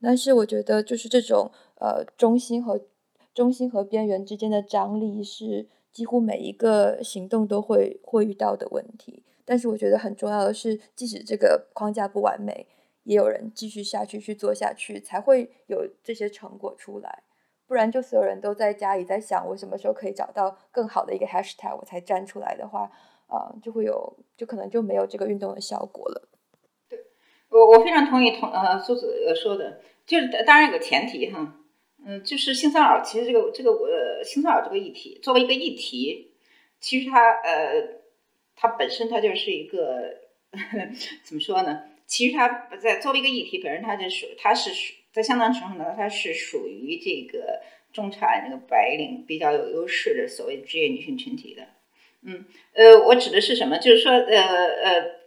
[0.00, 2.80] 但是我觉得就是这种呃中心和
[3.34, 5.68] 中心和边缘之间的张力是。
[5.94, 12.66] 几乎每一个行动都会会遇到的问题，但是我觉得很重要的是，即使这个框架不完美，
[13.04, 17.22] 也有人继续下去去做下去，才会有这些成果出来。
[17.68, 22.90] 不然，就所有人都在家里在想我什么时候可以找到更好的一个 hashtag，我才站出来的话，
[23.28, 26.28] 啊，就会有，就可能就没有这个运动的效果了。
[26.88, 26.98] 对，
[27.50, 31.60] 我我非常同意同呃苏子说的，就是当然有个前提哈。
[32.06, 36.32] 嗯，就是性骚扰，其实这个这个呃性骚扰这个议题，作为一个议题，
[36.80, 38.00] 其实它呃
[38.54, 40.14] 它本身它就是一个
[41.24, 41.84] 怎么说呢？
[42.06, 47.60] 其实它在作为一个议题本身，它就属它是属在相当程度上，它是属于这个
[47.92, 51.66] 中产这个白领比较有优势的所谓职业女性群体的。
[52.22, 52.44] 嗯，
[52.74, 53.78] 呃，我指的是什么？
[53.78, 55.23] 就是说，呃呃。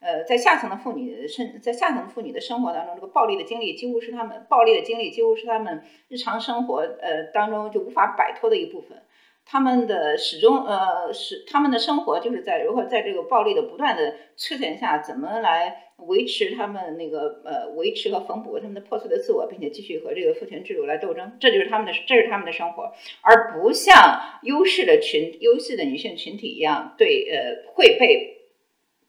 [0.00, 9.02] 呃，在下层的妇女生，在下层妇女的生活当中，这个暴力的经历几乎是她们暴力的经历几乎是她们日常生活呃当中就无法摆脱的一部分。
[9.44, 21.36] 他们的始终呃是他们的生活就是在如何在这个暴力的不断的摧残下，怎么来维持他们那个呃维持和缝补他们的破碎的自我，并且继续和这个父权制度来斗争。
[21.40, 22.92] 这就是他们的这是他们的生活，
[23.22, 28.37] 而不像优势的群优势的女性群体一样，对呃会被。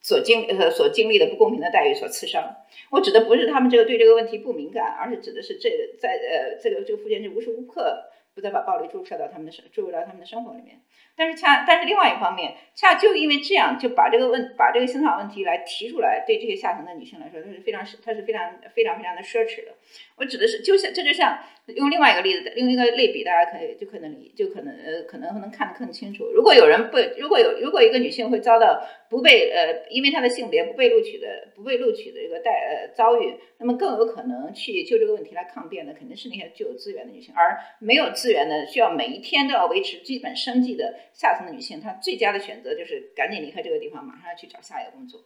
[0.10, 2.56] 所经呃所经历的不公平的待遇所刺伤，
[2.90, 10.82] 我指的不是他们这个对这个问题不敏感，而是指的是这在呃这个这个附件是无时无刻不再把暴力注射到他们的生注入到他们的生活里面。
[11.16, 19.74] 但是恰但是另外一方面，恰就因为这样就把这个问把这个性骚扰问题来提出来，对这些下层的女性来说，它是非常它是非常非常非常的奢侈的。
[20.16, 21.38] 我指的是就像这就像
[21.76, 26.26] 用另外一个例子，用一个类比，大家可以就可能就可能呃可能能看得更清楚。
[26.34, 40.96] 如果有人不如果有如果一个女性会遭到不被呃因为她的性别不被录取的不被录取的这个待呃遭遇，那么更有可能去就这个问题来抗辩的肯定是那些具有资源的女性，而没有资源的需要每一天都要维持基本生计的。
[41.14, 45.20] 下层的女性，她最佳的选择就是赶紧离开这个地方，马上要去找下一个工作。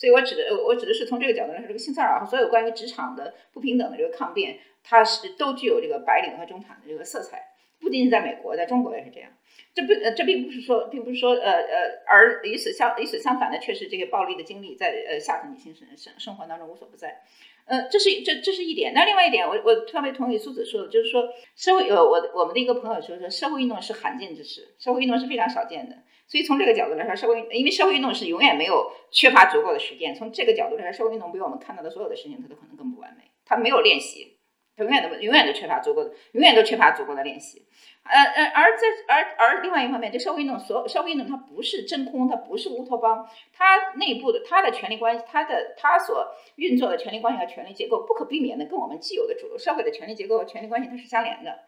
[0.00, 7.48] 所以我指的，我指的是从这个角度来说，这个性骚扰和所有关于职场的不平等的这个抗辩，它是都具有这个白领和中产的这个色彩。
[7.78, 9.30] 不仅仅在美国，在中国也是这样。
[9.74, 17.20] 这不，这并不是说，并不是说，呃呃，而与此相与此相反的，却是这些暴力的经历在呃下层女性生生生活当中无所不在。
[17.66, 18.94] 呃，这是这这是一点。
[18.94, 25.96] 那另外一点，我我特别同意苏子说的，就是说社会呃，我我们的一个朋友说说社会运动是罕见之事，社会运动是非常少见的。
[26.30, 30.14] 所以从这个角度来说，社会因为社会运动是永远没有缺乏足够的实践。
[30.14, 33.24] 从这个角度来说，社会运动比我们看到的所有的事情，它都可能更不完美。
[33.44, 34.38] 它没有练习，
[34.76, 37.66] 它永远都永远都缺乏足够的，永远都缺乏足够的练习。
[38.04, 51.58] 呃呃，而在而而另外一方面，这社会运动所社会运动它不是真空，它不是乌托邦，它内部的它的权力关系，它的它所运作的权力关系和权力结构，不可避免的跟我们既有的主流社会的权力结构和权力关系它是相连的，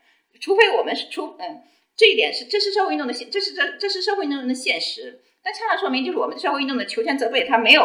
[0.40, 1.62] 除非我们是出嗯
[1.96, 7.82] 这一点是这是社会运动的现这是这这是社会运动的现实，但恰恰说明就是我们社会运动的求全责备它没有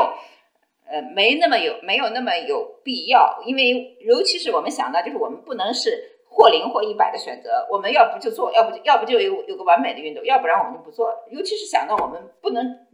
[0.87, 6.13] 呃没那么有没有那么有必要，因为尤其是我们想到就是我们不能是。
[6.29, 11.11] 或零或一百的选择，我们要不就做，要不就要不就有有个完美的运动，要不然我们就不做。
[11.31, 12.85] 尤其是想到我们不能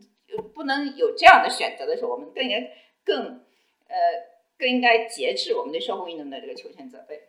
[0.56, 2.62] 不能有这样的选择的时候，我们更应该
[3.04, 3.42] 更
[3.90, 3.96] 呃
[4.58, 7.20] 更应该节制我们对社会运动的这个求全责备。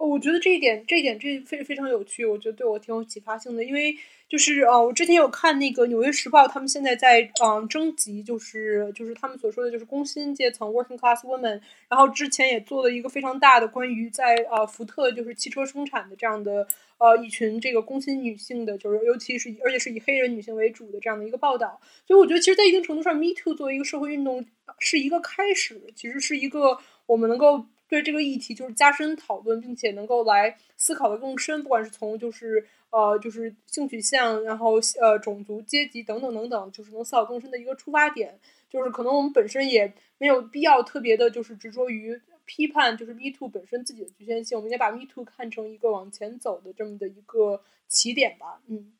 [0.00, 3.94] 哦，我觉得这一点这一点这非非常有趣，我觉得对我挺有启发性的，因为。
[4.30, 11.60] 就是呃，我之前有看那个《纽约时报》，他们现在在嗯征集，就是就是他们所说的就是工薪阶层 （working class women）。
[11.88, 16.64] 然后之前也做了一个非常大的关于在呃福特就是汽车生产的这样的
[16.98, 21.80] 呃一群这个工薪女性的，就是尤其是而且是以黑人女性为主的这样的一个报道。
[22.06, 24.46] 所以我觉得，其实，在一定程度上，Me Too 作为一个社会运动
[24.78, 32.66] 是一个开始，其实是一个我们能够对这个议题就是加深讨论，并且能够来思考的更深，不管是从就是。
[32.92, 38.36] 呃，就是性取向，然后呃，种族、阶级等等等等，就是能思考更深的一个出发点。
[38.68, 44.58] 就是可能我们本身也没有必要特别的，就是执着于批判，就是 Me Too 本身自己的局限性。
[44.58, 48.60] 我们应该把 Me Too 看成一个往前走的这么的一个起点吧。
[48.66, 48.92] 嗯。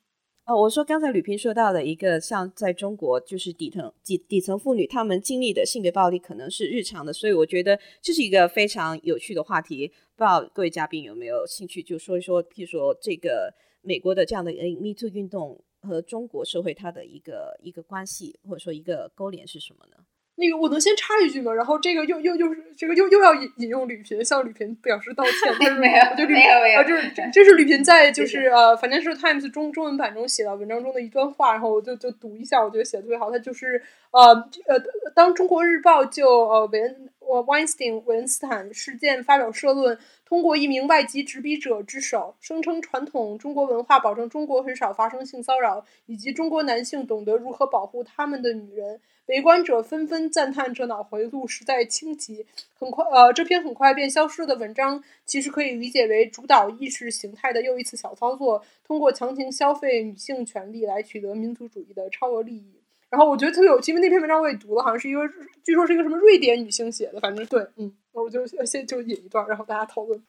[0.46, 9.86] 哦，我说刚才吕平说到的一个，像在中国，就是底层底底层妇女她们经历的性别暴力可能是日常的，所以我觉得这是一个非常有趣的话题。
[10.16, 13.52] 不知道各位嘉宾有没有兴趣，就说一说，譬如说这个。
[13.82, 19.96] 美国的这样的 Me Too 运动和中国社会它的一个一个关系，或者说一个勾连是什么呢？
[20.40, 21.52] 那个我能先插一句吗？
[21.52, 33.30] 然后这个又又又是这个又又要引引用吕平向吕平表示道歉，没有没有没有，就是这是吕平在就是呃反正是 Times 中中文版中写的文章中的一段话，然后我就就读一下，我觉得写的特别好。
[33.30, 33.80] 他就是
[34.10, 34.32] 呃
[34.66, 34.82] 呃，
[35.14, 39.98] 当中国日报就呃韦恩呃 Weinstein 韦恩斯坦事件发表社论。
[40.24, 49.00] 通过一名外籍执笔者之手，声称传统中国文化保证中国很少发生性骚扰，以及中国男性懂得如何保护他们的女人。
[49.30, 52.44] 围观者纷纷赞叹这脑回路实在清奇。
[52.78, 62.74] 很快，呃，这篇很快便消失的文章，其实可以理解为主导意识形态的又一次小操作，通过强行消费女性权利来取得民族主义的超额利益。
[63.08, 65.20] 然后我觉得特别有趣，因为那篇文章我也读了，好像是一个，
[65.64, 67.92] 据说是一个什么瑞典女性写的，反正对，嗯。
[68.12, 70.20] 我就先就引一段，然后大家讨论。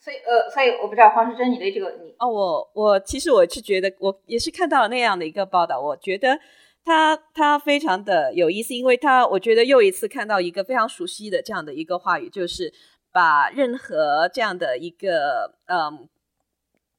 [0.00, 6.40] 所以呃，所以我不知道黄世珍，你对这个你哦，我我其实我是觉得，我也是看到了那样的一个报道，我觉得
[6.84, 12.72] 他他非常的有意思，因为他我觉得又一次看到一个非常熟悉的这样的一个话语，就是
[13.12, 16.08] 把任何这样的一个嗯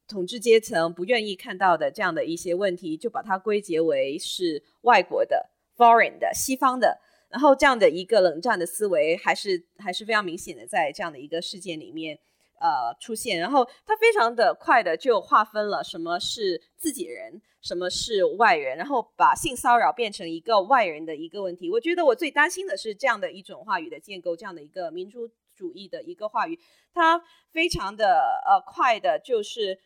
[0.07, 12.19] 统治阶层不愿意看到的这样的一些问题，就把它归结为是外国的 foreign 的西方的，然后这样的一个冷战的思维还是还是非常明显的在这样的一个事件里面。
[12.61, 21.71] 呃，出现，然后他非常的快的就划分了什么是自己人，什么是外人，然后把性骚扰变成一个外人的一个问题。
[21.71, 26.59] 我觉得我最担心的是这样的一种话语的建构，这样的一个民主主义的一个话语，
[26.93, 27.19] 它
[27.51, 29.79] 非常的呃快的，就是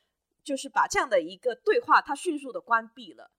[0.44, 3.32] 就是把这样的一个对话，它迅速的关闭了。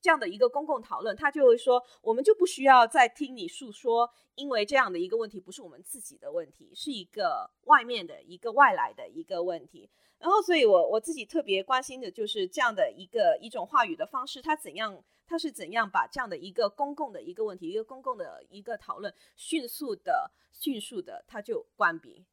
[0.00, 9.90] 这样的一个公共讨论，他就会说，我们就不需要再听你诉说，因为这样的一个问题不是我们自己的问题，是一个外面的一个外来的一个问题。
[10.18, 22.24] 然后，所以我我自己特别关心的就是这样的一个一种话语的方式，它怎样，它是怎样把这样的一个公共的一个问题，一个公共的一个讨论，迅速的、迅速的，它就关闭。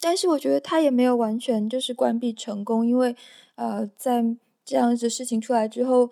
[0.00, 3.14] 但是我觉得他也没有完全就是关闭成功，因为
[3.56, 4.36] 呃，在。
[4.68, 6.10] 这样子事情出来之后，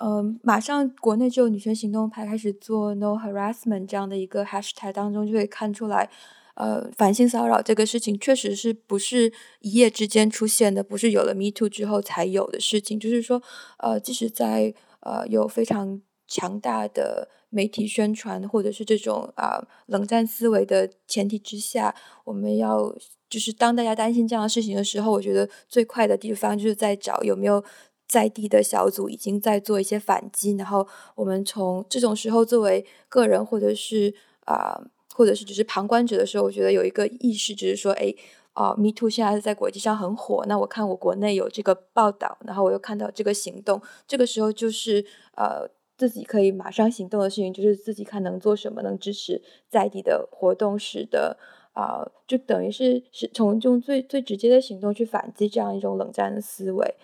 [0.00, 6.08] 嗯，马上国内就有女权行动派开始做 “no harassment” 这样的一个 hashtag 当中，就可以看出来，
[6.54, 13.00] 呃，反性骚扰这个事情确实是不是一夜之间出现的，不是有了 Me Too 之后才有的事情。
[13.00, 13.42] 就是说，
[13.78, 21.92] 呃，即使在呃有非常强大的媒体宣传或者是这种啊冷战思维的前提之下，
[22.22, 22.94] 我们要
[23.28, 27.64] 就是当大家担心这样的事情的时候，我觉得最快的地方就是在找有没有。
[28.06, 34.80] 在地的小组已经在做一些反击，然后我们从这种时候作为个人或者是啊，
[35.14, 38.14] 或者是只是旁观者的时候，我觉得有一个意识，就是说，哎，
[38.52, 45.04] 啊，Me Too 现在是在国际上很火，那我看我国内有这个报道，然后我又看到这个行动，这个时候就是
[45.34, 51.36] 呃，自己可以马上行动的事情，就是自己看能做什么，能支持在地的活动，使得
[51.72, 56.94] 啊，就等于是是从用最最直接的行动去反击这样一种冷战的思维。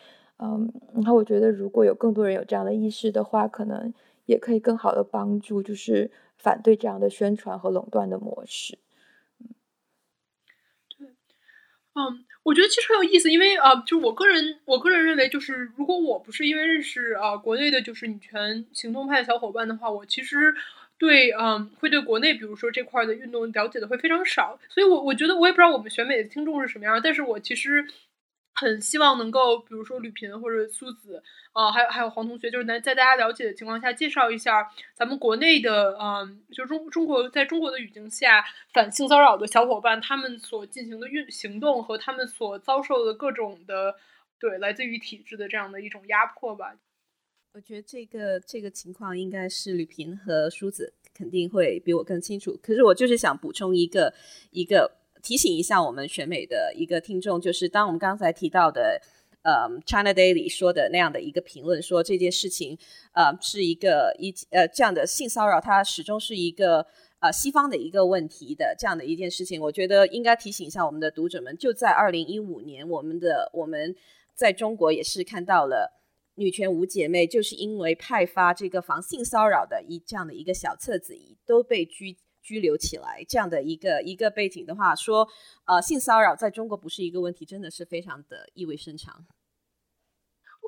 [0.44, 3.94] 嗯，然后我觉得如果有更多人有这样的意识的话，可能
[4.26, 8.76] 也可以更好的帮助，就是反对这样的宣传和垄断的模式。
[10.98, 11.06] 对，
[11.94, 20.52] 嗯，我觉得其实很有意思，因为啊，就我个人，我个人认为，就是如果我不是因为认识啊国内的，就是女权行动派的小伙伴的话，我其实
[20.98, 27.86] 对嗯会对国内，比如说这块的运动了解的会非常少，所以我我觉得我也不知道我们选美的听众是什么样，但是我其实。
[28.54, 31.22] 很希望能够，比如说吕萍或者苏子，
[31.54, 38.44] 呃，还有还有黄同学，就是在在大家了解的情况下，介绍一下咱们国内的，嗯，就中中国在中国的语境下
[38.74, 43.96] 反性骚扰的小伙伴，他们所进行的运行动和他们所遭受的各种的，
[44.38, 46.76] 对，来自于体制的这样的一种压迫吧。
[47.54, 52.58] 我觉得这个这个情况应该是吕萍和苏子肯定会比我更清楚。
[52.62, 54.14] 可是我就是想补充一个
[54.50, 54.98] 一个。
[55.22, 59.00] 提醒一下我们选美的一个听众，就是当我们刚才提到的，
[59.42, 62.76] 呃，China Daily 说的那样的一个评论，说这件事情，
[63.12, 66.86] 呃，是一个一呃这样的性骚扰，它始终是一个
[67.20, 69.60] 呃西方的一个问题的这样的一件事情。
[69.60, 73.94] 我觉得应该提醒一下我们的读者们，就在二零一五年，我们的我们
[74.34, 75.92] 在中国也是看到了
[76.34, 81.16] 女权五姐妹，就是因为派发这个防性骚扰的一这样的一个小册子，
[81.46, 82.16] 都被拘。
[82.42, 85.28] 拘留起来这样的一个一个背景的话，说
[85.64, 89.24] 呃性骚扰在中国不是一个问题，真的是非常的意味深长。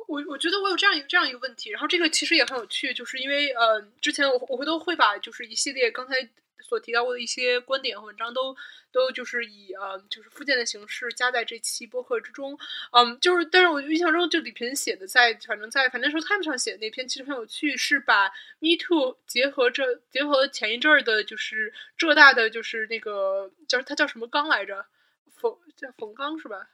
[0.06, 6.30] 我我觉得我有这样一个这样一个问题，然后这个其实也很有趣，就是因为呃之前我我回头会把就是一系列刚才。
[6.66, 8.56] 所提到过的一些观点和文章，都
[8.90, 12.58] 都就是以呃就是附件的形式加在这期播客之中，
[12.92, 18.28] 嗯，就是但是我印象中就李平写的，在反正在《反正说 Time》上写的那篇其实很有趣，是把
[18.60, 24.86] Me Too 结合着结合前一阵儿的，就是浙大的就是那个叫他叫什么刚来着，
[25.36, 26.70] 冯叫冯刚是吧？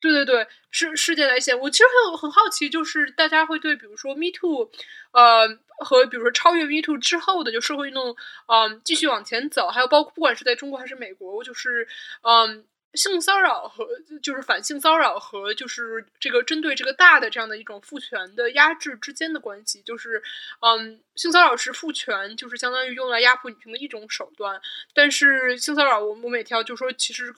[0.00, 4.70] 对对对，事事件来写，我其实很有很好奇，就是大家会对比如说 Me Too，
[5.12, 5.60] 呃。
[5.80, 8.16] 和比如说超越 Me Too 之后的就社会运动，
[8.46, 11.88] 嗯，继续往前走，还有包括不管是在中国还是美国，就是
[12.22, 12.64] 嗯，
[12.94, 13.86] 性骚扰和
[14.22, 20.22] 就是反性骚扰和就是这个针对这个大的这样的一种父权的压制之间的关系，就是
[20.60, 24.60] 嗯，性骚扰是父权就是相当于用来压迫女性的一种手段，
[24.92, 27.32] 但是性骚扰我我每条，就说其实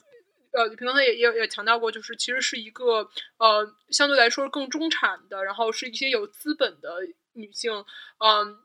[0.53, 6.99] 呃，李平刚才也也也强调过，就是其实是一个呃相对来说更中产的，然后是一些有资本的。
[7.35, 7.83] 女性，
[8.19, 8.59] 嗯，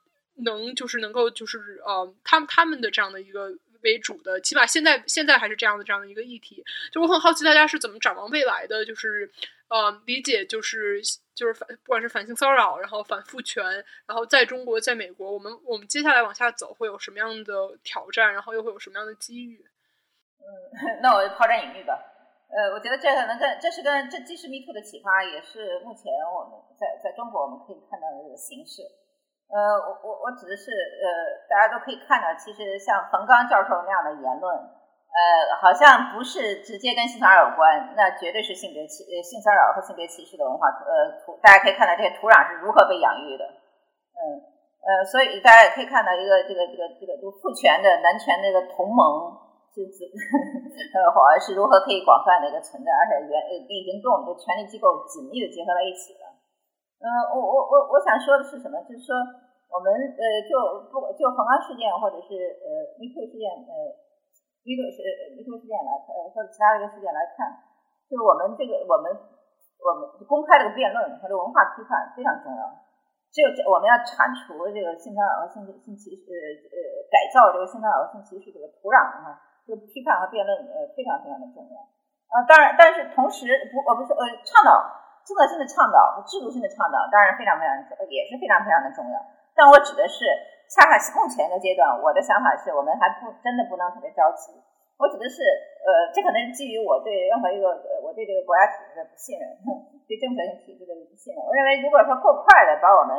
[0.45, 6.63] 能就是能够就是呃，他们他们的这样的一个为主的，起码现在现在还是这样的这样的一个议题。
[6.93, 8.85] 就我很好奇，大家是怎么展望未来的？
[8.85, 9.33] 就是
[9.69, 11.01] 呃，理解就是
[11.35, 13.65] 就是反不管是反性骚扰，然后反父权，
[14.05, 18.31] 然后在中国，在美国，我们我们接下来往下走会有什么样的挑战？
[18.35, 19.65] 然后又会有什么样的机遇？
[20.41, 21.99] 嗯， 那我抛砖引玉吧。
[22.49, 28.81] 呃，我觉得这可能跟这是跟这既是 Me Too 的启发，也是目前我们在在中国我们可以看到的这个形式。
[29.53, 31.05] 呃，我我我指的是呃，
[31.45, 43.45] 大家都可以看到，其实像冯刚教授那样的言论，呃，好像不是直接跟性骚扰有关，那绝对是性别歧呃性骚扰和性别歧视的文化呃土，大家可以看到这些土壤是如何被养育的。
[43.45, 44.21] 嗯
[44.89, 49.48] 呃，所以大家也可以看到一个这个这个这个就父权的男权那个同盟。
[49.75, 49.85] 是
[50.97, 56.27] 呃，好像是如何可以广泛的一个存在，而且原呃，已经跟我们的权力机构紧密的结合在一起了。
[56.99, 58.75] 嗯，我我我我想说的是什么？
[58.83, 59.15] 就是说，
[59.71, 60.59] 我们呃，就
[60.91, 63.95] 不就恒安事件或者是呃 m e t o 事件呃
[64.67, 64.99] m e t o 是
[65.39, 67.55] 密特事件来呃或者其他的一个事件来看，
[68.11, 69.15] 就我们这个我们
[69.79, 72.67] 我们公开这个辩论或者文化批判非常重要。
[73.31, 76.35] 只有这我们要铲除这个性骚扰和性性歧视呃
[76.67, 76.77] 呃
[77.13, 79.39] 改造这个性骚扰和性歧视这个土壤的话。
[79.69, 81.77] 就批判和辩论呃非常非常的重要，
[82.33, 84.81] 呃当然但是同时不呃不是呃倡导
[85.29, 87.77] 政策性的倡导和制度性的倡导当然非常非常
[88.09, 89.21] 也是非常非常的重要，
[89.53, 90.25] 但我指的是
[90.73, 94.57] 恰恰目前的阶段，我的想法是我们还不真的不能特别着急，
[94.97, 95.45] 我指的是
[95.85, 99.53] 呃这可能是基于我对任何一个呃我对这个国家体制的不信任，
[100.09, 101.45] 对政策性体制的不信任。
[101.45, 103.13] 我认为如果说够快的把我们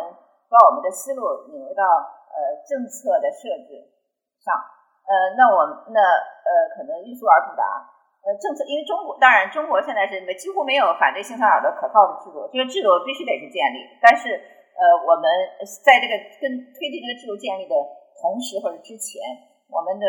[0.50, 1.86] 把我们的思路引入到
[2.34, 3.86] 呃政策的设置
[4.42, 4.79] 上。
[5.10, 5.98] 呃，那我那
[6.46, 7.66] 呃，可能欲速而不达。
[8.22, 13.82] 呃，政策因为中国，当然中国现在是没几乎没有反对性骚扰的可靠的制度，这个制度必须得是建立。
[13.98, 14.38] 但是
[14.78, 15.26] 呃，我们
[15.82, 16.46] 在这个跟
[16.76, 17.74] 推进这个制度建立的
[18.22, 19.18] 同时或者之前，
[19.72, 20.06] 我们的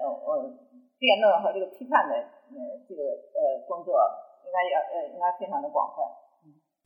[0.00, 0.50] 呃呃
[0.98, 3.00] 辩论和这个批判的呃这个
[3.38, 4.02] 呃工作
[4.42, 6.00] 应该要呃应该非常的广泛。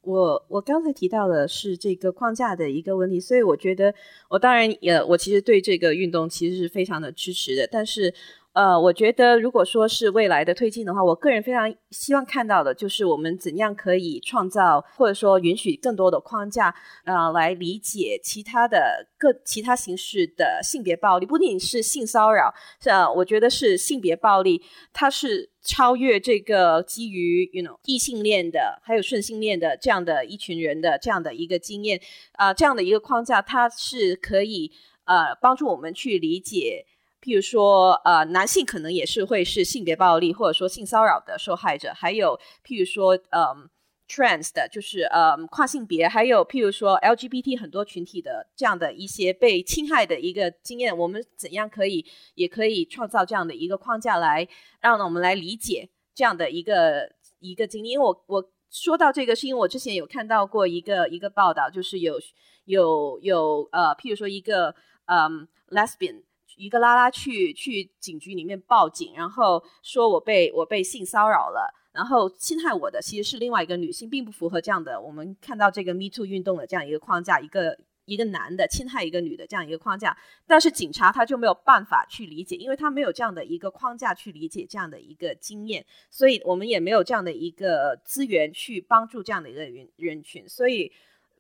[0.05, 3.95] 我我刚才提到的是这个框架的一个问题，所以我觉得
[4.29, 8.15] 我当然也我其实对这个运动其实是非常的支持的，但是。
[8.55, 16.73] 呃，我觉得如果说是未来的推进的话，我个人非常希望看到的就是我们怎样可以创造或者说允许更多的框架，
[17.05, 32.01] 呃，来理解其他的各其他形式的性别暴力，不仅仅是性骚扰，呃，我觉得是性别暴力，它是超越这个基于 you know 异性恋的还有顺性恋的这样的一群人的这样的一个经验，
[32.33, 34.71] 啊，这样的一个框架，它是可以
[35.05, 36.85] 呃帮助我们去理解。
[37.23, 43.67] 譬如说，呃，男性可能也是会是性别暴力或者说性骚扰的受害者，还有譬如说，嗯
[44.09, 54.47] ，trans 的，就是呃跨性别，还有譬如说 LGBT 很多群体的这样的一些被侵害的一个经验，我们怎样可以也可以创造这样的一个框架来
[54.81, 57.91] 让呢我们来理解这样的一个一个经历？
[57.91, 62.19] 因为我我说到这个，是因为我之前有看到过一个一个报道，就是有
[62.65, 64.75] 有有呃，譬如说一个
[65.07, 66.23] 嗯 lesbian。
[66.57, 80.15] 一个拉拉去去警局里面报警，然后说我被我被性骚扰了，然后侵害我的其实是另外一个女性，并不符合这样的我们看到这个 Me Too 运动的这样一个框架，一个一个男的侵害一个女的这样一个框架，
[80.47, 90.93] 但是警察他就没有办法去理解，因为他没有这样的一个框架去理解这样的一个经验，所以我们也没有这样的一个资源去帮助这样的一个人人群，所以。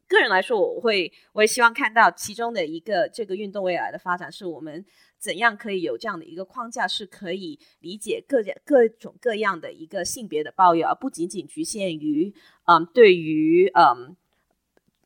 [0.07, 4.85] 个人来说，我会，我也希望看到其中的一个这个运动未来的发展，是我们
[5.19, 12.35] 怎样可以有这样的一个框架，是可以理解各各种各样的一个性别的抱怨，而不仅仅局限于
[12.67, 14.15] 嗯，对于嗯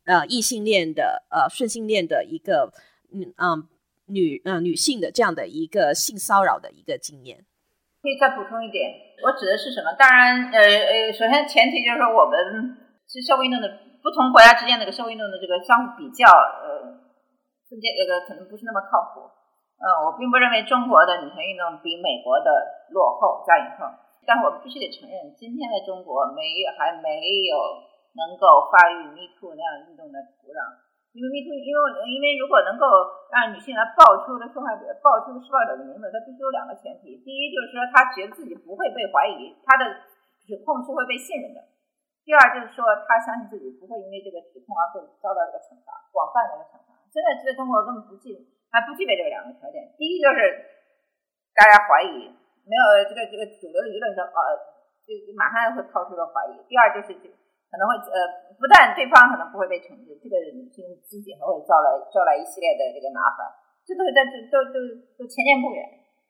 [0.04, 2.72] 呃异性恋的呃顺性恋的一个
[3.12, 3.68] 嗯嗯
[4.06, 7.44] 女嗯女性的这样的一个性骚扰的一个经验。
[8.02, 8.90] 可以再补充一点，
[9.22, 9.92] 我指的是什么？
[9.98, 12.76] 当然，呃呃，首先前提就是说，我们
[13.06, 13.87] 是社会运动的。
[14.08, 16.96] 不同国家之间那个社会运动的这个相互比较，呃，
[17.68, 19.20] 分界这个可能不是那么靠谱。
[19.76, 22.48] 嗯，我并不认为中国的女权运动比美国的
[22.88, 23.84] 落后加引号，
[24.24, 26.40] 但是我必须得承认，今天的中国没
[26.80, 27.20] 还没
[27.52, 27.52] 有
[28.16, 30.88] 能够发育 Me Too 那样运动的土壤。
[31.12, 31.78] 因为 Me Too，因为
[32.08, 32.88] 因为如果能够
[33.28, 39.84] 让女性来报出的受害者、报出的施暴者的名字，它必须有两个前提：第一，就是说她觉得自己不会被怀疑，她的
[40.40, 41.60] 指控是会被信任的。
[42.28, 46.92] 第二就是说，他相信自己不会因为这个指控而被遭到这个惩罚，广泛的一个惩罚。
[47.08, 48.36] 现在在中国根本不具，
[48.68, 49.80] 还不具备这两个条件。
[49.96, 50.36] 第一就是
[51.56, 52.28] 大家怀疑，
[52.68, 54.38] 没有这个这个主流的舆论说，呃，
[55.08, 55.08] 就
[55.40, 56.60] 马上会抛出的怀疑。
[56.68, 58.16] 第二就是可能会呃，
[58.60, 63.48] 不但对方可能不会被惩治，这个女性自己还会招来招来一系列的这个麻烦。
[63.88, 64.76] 这都是在这都都
[65.16, 65.80] 都前年不远，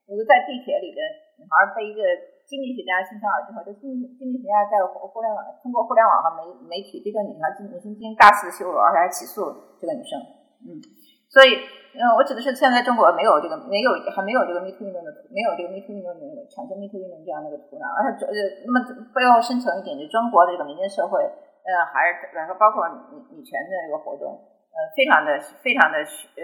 [0.06, 1.02] 有个在地铁里的
[1.42, 2.06] 女孩被一个
[2.48, 9.44] 经济学家性骚扰之后，这经济经济学家在互互联网通过互联网和媒媒体对这个女孩进行进行大肆羞辱，而且还起诉
[9.76, 10.16] 这个女生。
[10.64, 10.80] 嗯，
[11.28, 11.60] 所以
[11.92, 18.32] 嗯，我指的是现在中国没有这个没有还没有这个 Me Too 运动的没有这个 Me Too 运动的产生 Me Too 运动这样的一个土壤，而且呃
[18.64, 18.80] 那么
[19.12, 24.40] 背后深层一点，就中国的这个民间社会，呃还是比方说包括女女权的这个活动，
[24.70, 26.42] 呃非常的非常的呃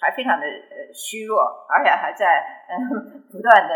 [0.00, 2.78] 还非常的呃虚弱，而且还在呃
[3.30, 3.72] 不断的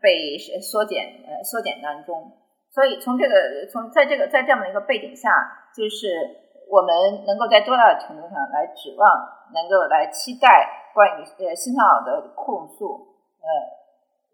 [0.00, 2.32] 被缩减呃缩减当中，
[2.70, 5.30] 所以从这个从在这个在这样的一个背景下，
[5.76, 6.42] 就是。
[6.66, 9.06] 我们能够在多大的程度上来指望，
[9.54, 13.06] 能够来期待关于呃性骚扰的控诉，
[13.38, 13.46] 呃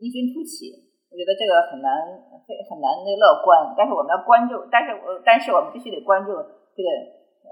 [0.00, 0.72] 异军突起？
[1.12, 3.76] 我觉得这个很难，很难的乐观。
[3.76, 6.32] 但是我们要关注，但是我但是我们必须得关注
[6.72, 6.88] 这个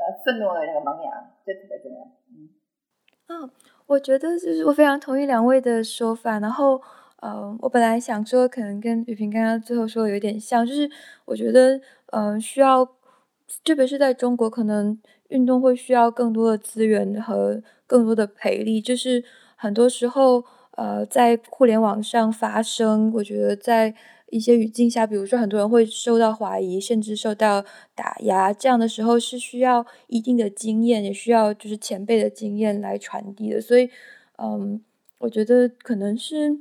[0.01, 2.01] 呃愤怒的那个萌芽，这特别重要。
[2.33, 2.49] 嗯，
[3.29, 3.51] 嗯，
[3.87, 6.41] 我觉得就是我非常同意两位的说法。
[6.41, 6.81] 然后，
[7.21, 10.91] 呃，我本来想说，可能跟雨萍刚刚最后说的有点像，就是
[11.27, 11.81] 我觉得，
[12.13, 12.89] 嗯，需要。
[13.65, 14.97] 特别是在中国，可能
[15.31, 18.81] 运动会需要更多的资源和更多的培力。
[18.81, 19.25] 就是
[19.57, 20.45] 很多时候，
[20.77, 23.93] 呃，在互联网上发生，我觉得在
[24.31, 27.65] 一些语境下，比如说很多人会受到怀疑，甚至受到
[27.95, 33.61] 打压，这样的时候是需要一定的经验，也需要就是前辈的经验来传递的。
[33.61, 33.91] 所以，
[34.39, 34.83] 嗯，
[35.19, 36.59] 我觉得可能是，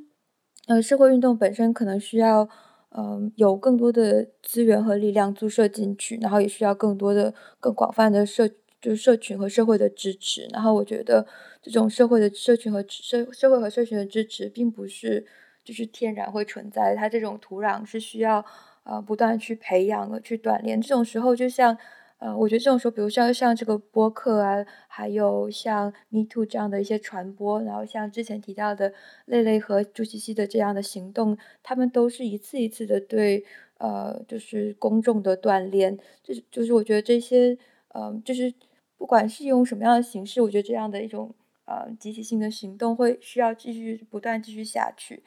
[0.68, 2.50] 呃，社会运动本身可能需要。
[2.92, 8.48] 嗯，有更多的资源和力量注射进去，然后也需要更多的、更广泛的社，
[8.82, 10.48] 就是社群和社会的支持。
[10.52, 11.24] 然后我觉得
[11.62, 15.24] 这种社会的社群和社社会和社群的支持，并不是
[15.70, 18.44] 就是天然会存在，它这种土壤是需要
[18.84, 20.82] 呃不断去培养和去锻炼。
[20.82, 21.78] 这种时候，就像。
[22.22, 28.94] 呃，我觉得这种时候，比如像像这个播客啊，还有像 Me Too 这样的一些传播，然后像之前提到的
[29.28, 33.46] 蕾蕾和朱茜茜的这样的行动，他们都是一次一次的对
[33.78, 35.98] 呃，就是公众的锻炼。
[36.22, 37.58] 就是就是我觉得这些
[37.94, 38.54] 呃，就是
[38.98, 45.24] 不管是用什么样的形式，我觉得这样的一种呃集体性的行动会需要继续不断继续下去。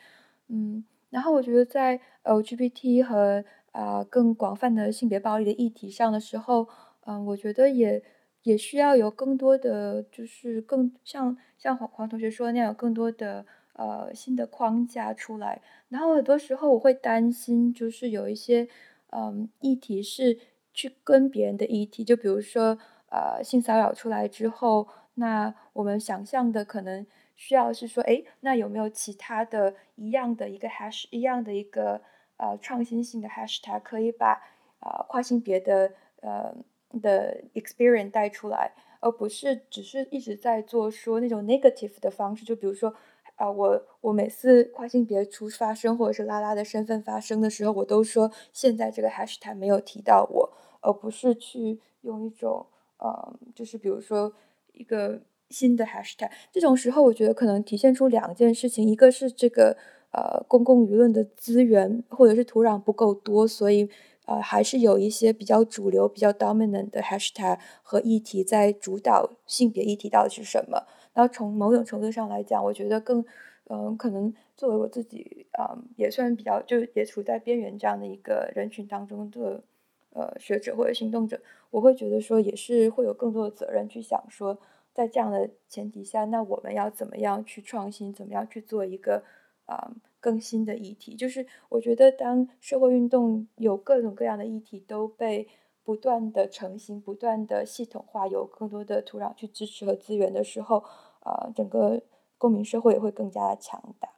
[0.52, 3.42] 嗯，然后我觉得在 LGBT 和
[3.72, 6.68] 啊，更广泛的性别暴力的议题上的时候，
[7.06, 8.02] 嗯，我觉得也
[8.42, 15.62] 也需要有更多的，就是更像像黄黄同学说那样，有更多的呃新的框架出来。
[15.88, 18.68] 然后很多时候我会担心，就是有一些
[19.10, 20.38] 嗯议题是
[20.74, 22.76] 去跟别人的议题，就比如说
[23.08, 27.06] 呃性骚扰出来之后，那我们想象的可能
[27.36, 32.00] 需要是说，哎，那有没有其他的一样的一个 hash 一样的一个。
[32.38, 34.32] 呃，创新性的 hashtag 可以把
[34.80, 36.52] 呃跨性别的呃
[37.00, 42.44] 的 experience 带出来，而不是只是一直在做说那种 negative 的方式。
[42.44, 42.92] 就比如说，
[43.36, 52.66] 啊，我我每次跨性别出发生或者是拉拉的身份发生的时候，我都说现在这个 hashtag 没有提到我，而不是去用一种
[52.96, 54.32] 呃，就是比如说
[54.72, 55.22] 一个
[55.52, 56.30] 新的 hashtag。
[56.50, 59.76] 这种时候，我觉得可能体现出两件事情，一个是这个。
[60.14, 63.88] 呃，公共舆论的资源或者是土壤不够多，所以
[64.26, 70.86] 呃，还是有一些比较主流、比较 dominant 的 hashtag 和议题在主导性别议题到底是什么。
[71.14, 73.24] 然后从某种程度上来讲，我觉得更
[73.70, 79.64] 嗯，可能作为我自己啊，也算比较就也处在边缘这样的一个人群当中的
[80.12, 81.40] 呃学者或者行动者，
[81.70, 84.58] 我会觉得说也是会有更多的责任去想说，
[84.92, 89.24] 在这样的前提下，那我们要怎么样去创新，怎么样去做一个。
[89.64, 89.88] 啊，
[90.18, 95.48] 更新的议题，就是我觉得，当社会运动有各种各样的议题都被
[95.84, 100.78] 不断的成型、不断的系统化，有更多的土壤去支持和资源的时候，
[101.20, 102.02] 啊，整个
[102.36, 104.08] 公民社会也会更加的强大。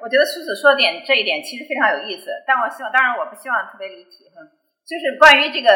[0.00, 4.40] 我觉得苏子说点这一点其实非常有意思，但我希望，当然我不希望特别离题，哈，
[4.82, 5.68] 就是关于这个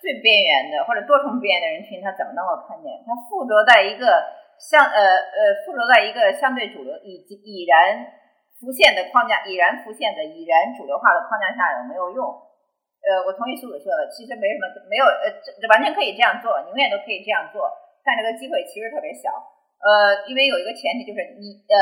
[0.00, 2.90] 最边缘的或者多重边缘的人群，他怎么能够看见？
[3.06, 4.24] 他附着在一个
[4.58, 8.18] 相呃呃附着在一个相对主流以及已然。
[8.60, 12.28] 浮现的框架，已然浮现的已然主流化的框架下有没有用？
[12.28, 17.72] 呃，我同意苏子说的，其实没什么，没有，呃，这完全可以这样做，你永远都可以这样做，
[18.04, 19.32] 但这个机会其实特别小。
[19.80, 21.74] 呃，因为有一个前提就是你，呃，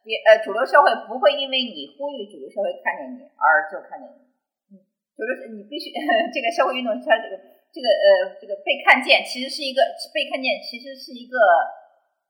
[0.00, 4.24] 别，呃，主流社会不会因为你呼吁主流社会看见你而就看见你。
[4.72, 4.80] 嗯，
[5.12, 5.92] 主流你必须
[6.32, 7.36] 这个社会运动，它这个
[7.74, 9.82] 这个呃这个被看见，其实是一个
[10.14, 11.34] 被看见，其实是一个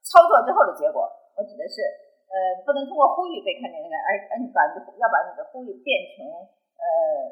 [0.01, 1.05] 操作之后的结果。
[1.37, 1.85] 我指的是。
[2.35, 7.31] 呃，不能通过呼吁被看见，而而你把你要把你的呼吁变成呃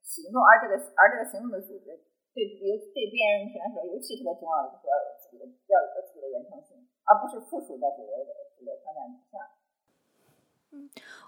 [0.00, 1.92] 行动，而这个而这个行动的组织
[2.32, 9.36] 对，比如对别人选手尤其特别重要的就是要有自己的，要有自己的原创性，而不是附属在主流的主流框架之下。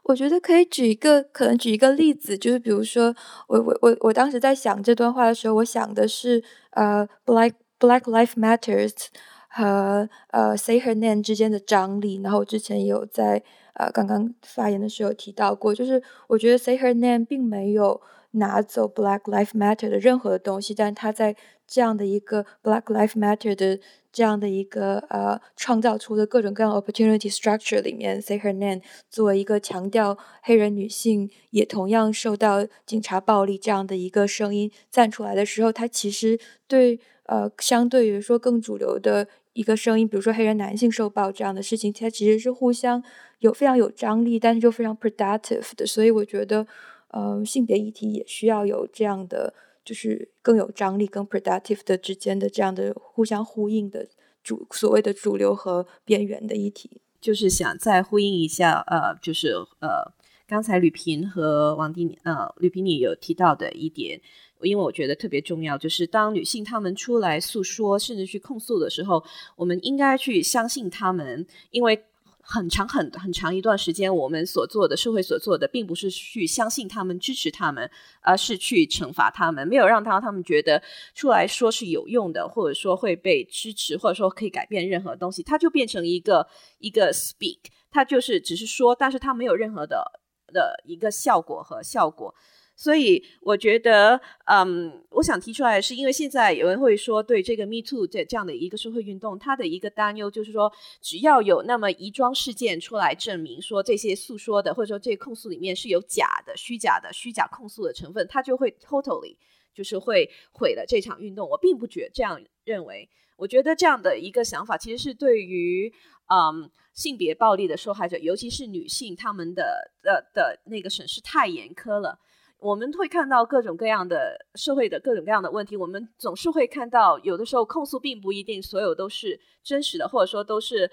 [0.05, 3.15] 我觉得可以举一个，可能举一个例子，就是比如说，
[3.47, 9.09] 我我我我当时在想这段话的时候，我想的是，呃，Black Black Life Matters
[9.49, 12.21] 和呃 Say Her Name 之间的张力。
[12.23, 13.43] 然后我之前有在
[13.75, 21.37] 呃刚刚发言的时候提到过，就是我觉得 Say Her Name 并没有拿走 Black Life Matter 的任何的东西，但他在
[21.69, 23.79] 这样的一个 Black Life Matter 的
[24.11, 43.05] 这样的一个呃创造出的各种各样 opportunity structure 里面，Say Her Name 作为一个强调黑人女性也同样受到警察暴力这样的一个声音站出来的时候，它其实对呃相对于说更主流的一个声音，比如说黑人男性受暴这样的事情，它其实是互相
[43.41, 45.87] 有非常有张力，但是又非常 productive 的。
[45.87, 46.67] 所以我觉得，
[47.09, 49.53] 呃，性别议题也需要有这样的。
[49.89, 54.07] 就是更有张力、更 productive 的之间的这样的互相呼应的
[54.45, 60.13] 主所谓的主流和边缘的议题，就是想再呼应一下，呃，就是呃，
[60.47, 64.21] 刚才吕平和王迪，呃，吕平你有提到的一点，
[64.61, 69.25] 因为我觉得特别重要，就是当女性她们出来诉说甚至去控诉的时候，
[69.57, 72.05] 我们应该去相信她们，因为。
[72.51, 77.91] 很长很很长一段时间，我们所做的社会所做的，并不是去相信他们、支持他们，
[78.23, 80.83] 而是去惩罚他们，没有让他他们觉得
[81.15, 87.59] 出来说是有用的，或者说会被支持，或者说可以改变任何东西，它就变成一个一个 speak，
[87.91, 90.11] 它就是只是说，但是它没有任何的
[90.47, 92.35] 的一个效果和效果。
[92.81, 100.73] 所以我觉得，嗯，我想提出来，是因为现在有人会说，对这个 Me Too 这这样的一个社会运动，它的一个担忧就是说，
[101.03, 109.35] 只要有那么一桩事件出来证明说这些诉说的或者说这控诉里面是有假的、虚假的、虚假控诉的成分，它就会 totally
[109.75, 111.51] 就是会毁了这场运动。
[111.51, 115.93] 我并不觉这样认为，我觉得这样的一个想法其实是对于，
[116.29, 122.21] 嗯，性别暴力的受害者，尤其是女性，他们的的的那个审视太严苛了。
[122.61, 130.91] 我们会看到各种各样的社会的各种各样的问题，我们总是会看到，有的时候控诉并不一定所有都是真实的，或者说都是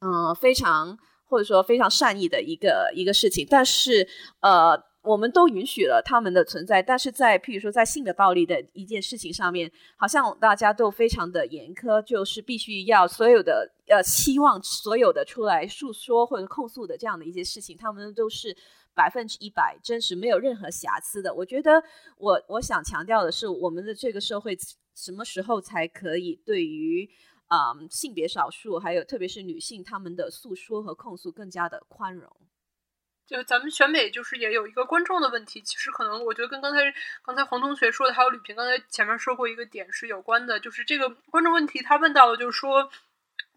[0.00, 3.46] 嗯非常或者说非常善意的一个一个事情。
[3.50, 4.08] 但是
[4.40, 18.56] 呃，我们都允许了他们的存在，但是在譬如说在性的暴力的一件事情上面，好像大家都非常的严苛，就是必须要所有的呃希望所有的出来诉说或者控诉的这样的一些事情，他们都是。
[18.98, 21.32] 百分之一百真实，没有任何瑕疵的。
[21.32, 21.80] 我觉得，
[22.16, 24.58] 我我想强调的是，我们的这个社会
[24.96, 27.08] 什么时候才可以对于
[27.46, 32.28] 啊性别少数，还有特别是女性他们的诉说和控诉更加的宽容？
[33.28, 35.60] 就咱们选美，就是也有一个观众的问题。
[35.60, 36.78] 其实可能我觉得跟刚才
[37.22, 42.90] 刚才黄同学说的，还有吕平刚才前面说过一个点是有关的，就是这个观众问题，他问到的就是说，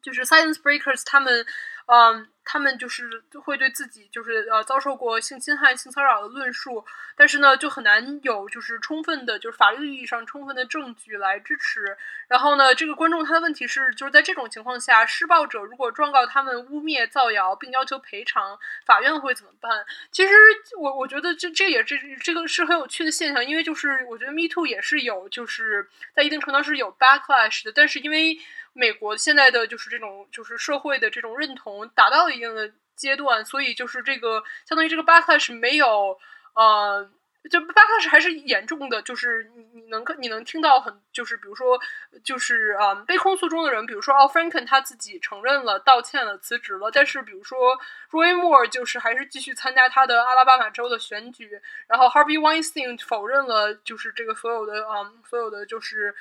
[0.01, 1.45] 就是 Science Breakers 他们。
[1.87, 6.85] 嗯，他们就是会对自己就是呃遭受过性侵害、性骚扰的论述，
[7.17, 11.97] 但是呢，就很难有就是充分的，就是法律意义上充分的证据来支持。
[12.29, 19.83] 然后呢，这个观众他的问题是，就是在这种情况下，施暴者如果状告他们污蔑、造谣，并要求赔偿，法院会怎么办？
[20.11, 20.33] 其实
[20.77, 28.37] 我我觉得这这也这这个是很有趣的现象，因为就是我觉得 Me Too 也是有就是在一定程度上是有 backlash 的，但是因为。
[28.73, 36.17] 美国现在的就是这种就是社会的这种认同达到了一定的阶段，所以就是这个相当于这个 backlash 没有
[36.53, 37.09] 呃，
[37.49, 41.77] 就 backlash 还是严重的，就是你你能你能听到很就是比如说
[42.23, 47.77] 就是啊被控诉中的人，比如说 Al Franken 他自己承认了道歉了辞职了，但是比如说
[48.11, 56.15] Roy Moore 就是还是继续参加他的阿拉巴马州的选举，然后 Harvey Weinstein 否认了就是这个所有的啊所有的就是。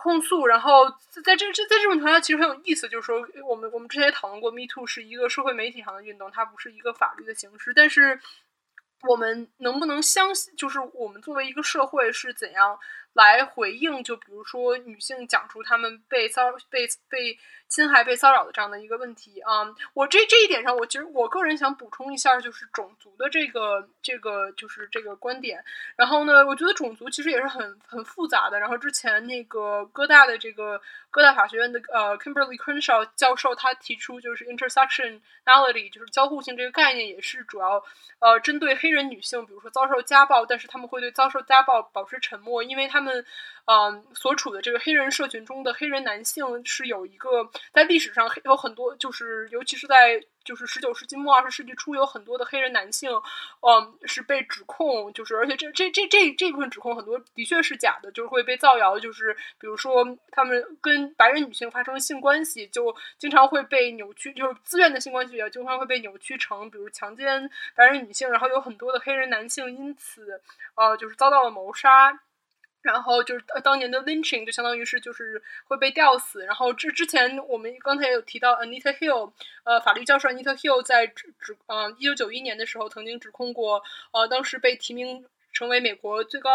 [0.00, 0.88] 控诉，然后
[1.24, 7.74] 在这这在这种情况下，其实很有意思，就是说，我们我们之前也讨论过，Me Too 是一个社会媒体上的运动，它不是一个法律的形式。
[7.74, 8.18] 但是，
[9.02, 12.78] 我们能不能相信，就是我们作为一个社会是怎样
[13.12, 14.02] 来回应？
[14.02, 17.38] 就比如说，女性讲出她们被骚被被。
[17.70, 19.62] 侵害、被骚扰的这样的一个问题啊，
[19.94, 25.64] 我这这一点上，我其实我个人想补充一下，就是种族的这个这个就是这个观点。
[25.94, 28.58] 然后呢，我觉得种族其实也是很很复杂的。
[28.58, 30.80] 然后之前那个哥大的这个
[31.12, 37.80] 哥大法学院的呃 Kimberly Crenshaw 教授他提出就是 intersectionality，就是交互性这个概念，也是主要
[38.18, 43.24] 呃针对黑人女性，比如说遭受家暴，但是他们会对遭受家暴保持沉默，因为他他们，
[43.64, 53.10] 嗯，所处的这个黑人社群中的黑人男性是有一个在历史上有很多，就是尤其是在就是十九世纪末二十世纪初，有很多的黑人男性，
[53.62, 70.42] 嗯，是被指控，就是而且这这这这这部分指控很多的确是假的，就是会被造谣，就是比如说他们跟白人女性发生性关系，就经常会被扭曲，就是自愿的性关系也经常会被扭曲成比如强奸白人女性，然后有很多的黑人男性因此
[70.74, 72.20] 呃就是遭到了谋杀。
[72.82, 76.44] 然后就是当年的 lynching 就相当于是就是会被吊死。
[76.46, 79.32] 然后之之前我们刚才有提到 Anita Hill，
[79.64, 86.50] 呃，法律教授 Anita Hill 在指指呃一九九一年的时候曾经指控过呃当时被提名成为美国最高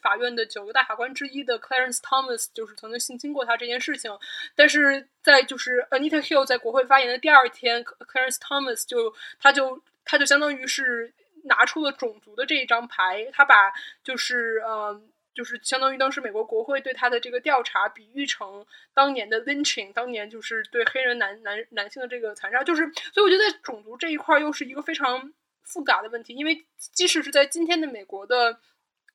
[0.00, 4.16] 法院的九个大法官之一的 Clarence Thomas，就是曾经性侵过他这件事情。
[4.54, 11.12] 但是在就是 Anita Hill 在国会发言的第二天，Clarence Thomas 就他就他就相当于是
[11.44, 13.72] 拿出了种族的这一张牌，他把
[14.04, 15.02] 就是呃。
[15.34, 18.64] 就是相当于当时美国国会对他的这个调查比喻成
[18.94, 25.32] 当年的 lynching，当年就是对黑人男男男性的这个残杀，就是所以我觉得在种族这一块又是一个非常
[25.62, 28.60] 复杂的问题，因为即使是在今天的美国的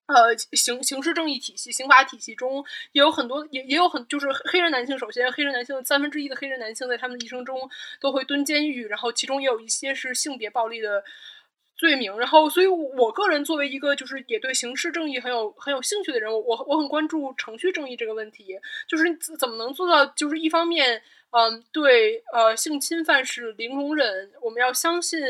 [0.07, 7.69] 呃刑刑事正义体系、刑法体系中，也有很多也也有很就是黑人男性，首先黑人男性三分之一的黑人男性在他们的一生中
[8.01, 11.03] 都会蹲监狱，然后其中也有一些是性别暴力的。
[11.79, 25.21] 罪名，然后，所以我个人作为一个就是也对刑事正义很有很有兴趣的人，我我很关注程序正义这个问题，就是怎么能做到，就是一方面，嗯，对，呃，性侵犯是零容忍，我们要相信，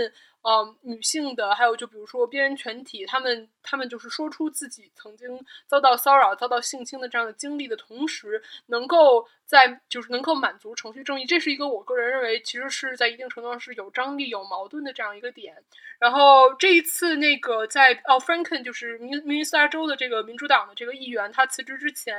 [0.41, 9.27] 嗯，女性的，还有就比如说边缘群体，他们他们就是说出自己曾经遭到骚扰、遭到性侵的这样的经历的同时，能够。
[9.49, 15.55] 在就是能够满足程序正义，这是一个我个人认为其实是在一定程度上是有张力、有矛盾的这样一个点。
[15.97, 22.15] 然后这一次那个在哦，Franken 就是明明尼苏达州的这个民主党的这个议员，他辞职之前，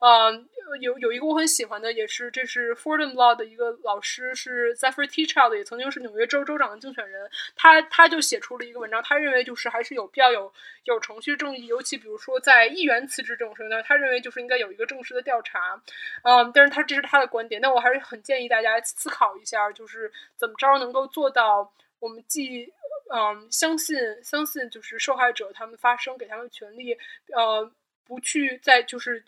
[0.00, 0.32] 呃，
[0.80, 7.30] 有有一个我很喜欢的，也是这是 Fordham Law 的一个老师，是 Zephyr Teachout，也曾经是纽约州州长的竞选人。
[7.54, 10.52] 他他就写出了一个文章，他认为就是还是有必要有
[10.84, 15.80] 有程序正义，尤其比如说在议员辞职这种事情，他认为就是应该有一个正式的调查。
[16.24, 16.71] 嗯，但是。
[16.72, 22.72] 他这是他的观点，但我还是很建议大家思考一下，就是怎么着能够做到，我们既
[23.14, 26.98] 嗯相信相信就是受害者他们发声，给他们权利，
[27.32, 27.70] 呃，
[28.04, 29.24] 不去在就是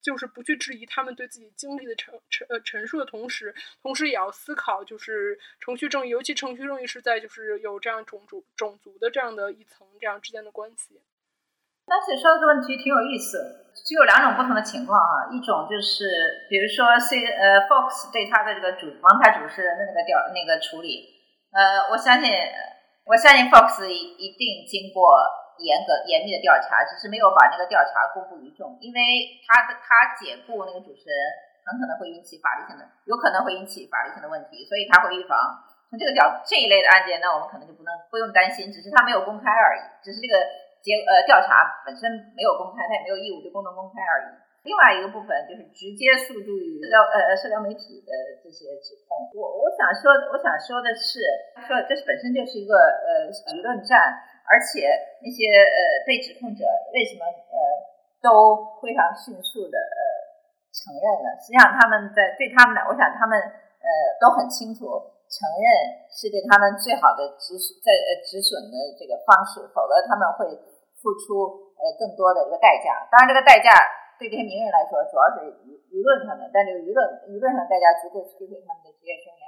[0.00, 11.00] 就是不去质疑他们对自己经历的陈陈呃陈述的同时，同时也要思考就是程序正义，尤其程序正义是在就是有这样种族种族的这样的一层这样之间的关系。
[11.86, 13.65] 但是说这个问题挺有意思。
[13.86, 16.10] 只有两种不同的情况啊，一种就是
[16.50, 21.06] 比如说 C 呃 Fox 对他的这个主王牌主持人的那个调那个处理，
[21.54, 22.26] 呃，我相信
[23.06, 25.22] 我相信 Fox 一一定经过
[25.62, 31.16] 严格严密的调查，只是没有把那个调查公布于众，因为他的他解雇那个主持人
[31.62, 35.38] 很可能会引起法律性的，有可能会引起法律性的问题，所以他会预防。
[35.86, 40.65] 从这个角这一类的案件，那我们可能就不能不用担心，只是他没有公开而已，只是这个。
[40.86, 42.06] 结呃调查本身
[42.38, 44.26] 没有公开，他也没有义务对公众公开而已。
[44.62, 49.26] 另外一个部分就是直接诉诸于社交呃社交媒体的这些指控。
[49.34, 51.18] 我我想说我想说的是，
[51.66, 53.98] 说这是本身就是一个呃舆论战，
[54.46, 54.86] 而且
[55.22, 56.62] 那些呃被指控者
[56.94, 57.58] 为什么呃
[58.22, 60.00] 都非常迅速的呃
[60.70, 61.34] 承认了？
[61.42, 63.90] 实际上他们在对他们的，我想他们呃
[64.22, 64.86] 都很清楚。
[65.26, 70.46] 承认是对他们最好的止损，在呃止损的这个方式，否则他们会
[71.06, 73.06] 付出呃更多的一个代价。
[73.06, 73.70] 当然，这个代价
[74.18, 76.98] 对这些名人来说，主要是舆舆论他们，但这个舆论
[77.30, 79.46] 舆论上代价足够摧毁他们的职业生涯。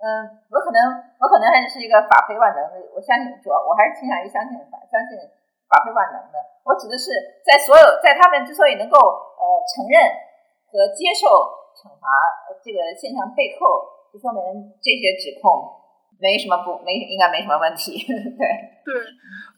[0.00, 0.80] 嗯，我可能
[1.20, 5.20] 我可能还是一个法非万能的，我相信主要我还是倾向于相信法，相信
[5.68, 6.40] 法非万能的。
[6.64, 7.12] 我指的是
[7.44, 9.44] 在所有在他们之所以能够呃
[9.76, 10.00] 承认
[10.72, 11.28] 和接受
[11.76, 12.08] 惩罚
[12.64, 14.00] 这个现象背后。
[14.08, 14.40] 就说明
[14.80, 15.68] 这些指控
[16.20, 19.04] 没什么不没应该没什么问题， 对对，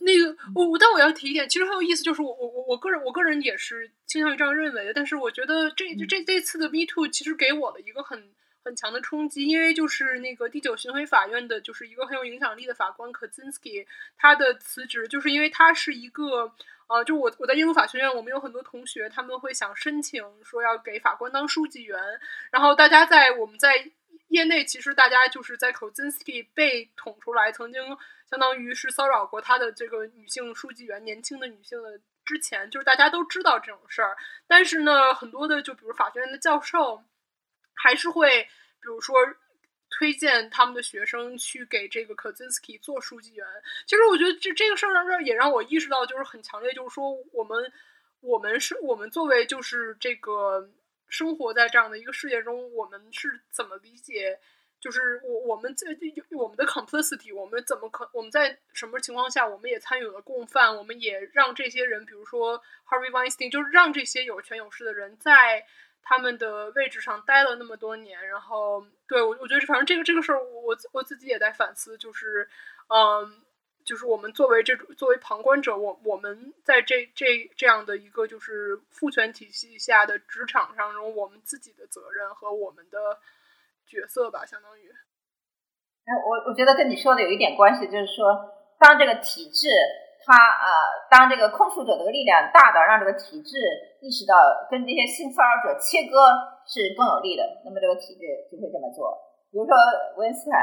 [0.01, 8.31] 那个我我但我要提一点，其实很有意思，就是我我我我个人我个人也是倾向于这样认为的，但是我觉得这这这次的 Me Too 其实给我了一个很
[8.63, 13.87] 很强的冲击，因为就是那个第九巡回法院的就是一个很有影响力的法官 Kaczynski
[14.19, 16.53] 他的辞职，就是因为他是一个
[16.89, 21.99] 呃，就我我在英国法学院，我们有很多同学他们会想申请说要给法官当书记员，
[22.51, 23.91] 然后大家在我们在。
[24.31, 27.83] 业内其实大家就是在 Kozinski 被捅出来，曾经
[28.29, 34.17] 相当于是骚扰过他的这个女性书记员，年轻的女性的之前，就是大家都知道这种事儿。
[34.47, 37.03] 但是呢，很多的就比如法学院的教授，
[37.75, 39.17] 还是会比如说
[39.91, 43.45] 推荐他们的学生去给这个 Kozinski 做书记员。
[43.85, 47.73] 其实我觉得这这个事儿让也让我意识到，就是很强烈，就是说我们
[48.21, 50.71] 我们是我们作为就是这个
[51.11, 54.41] 生活在这样的一个世界中，我们是怎么理解？
[54.81, 55.89] 就是我我们在
[56.31, 60.75] 我们的 complicity，我们怎么可我们在什么情况下我们也参与了共犯？
[60.75, 65.67] 我们也让这些人，比如说 Harvey Weinstein，就是让这些有权有势的人在
[66.03, 68.27] 他们的位置上待了那么多年。
[68.27, 72.49] 然后，对我我觉得反正这个这个事儿，我我自己也在反思，就是
[72.89, 73.43] 嗯，
[73.85, 83.19] 就是我们作为这种作为旁观者，我我们在这这这样的一个就是父权体系下的职场上中，我们自己的责任和我们的。
[83.91, 84.87] 角色吧，相当于。
[86.07, 88.31] 哎，我我觉得跟你说的有一点关系，就是说，
[88.79, 89.67] 当这个体制
[90.23, 90.71] 它呃，
[91.11, 93.59] 当这个控诉者的力量大到让这个体制
[93.99, 94.39] 意识到
[94.71, 96.23] 跟这些性骚扰者切割
[96.71, 99.11] 是更有利的，那么这个体制就会这么做。
[99.51, 99.75] 比如说，
[100.23, 100.63] 维恩斯坦，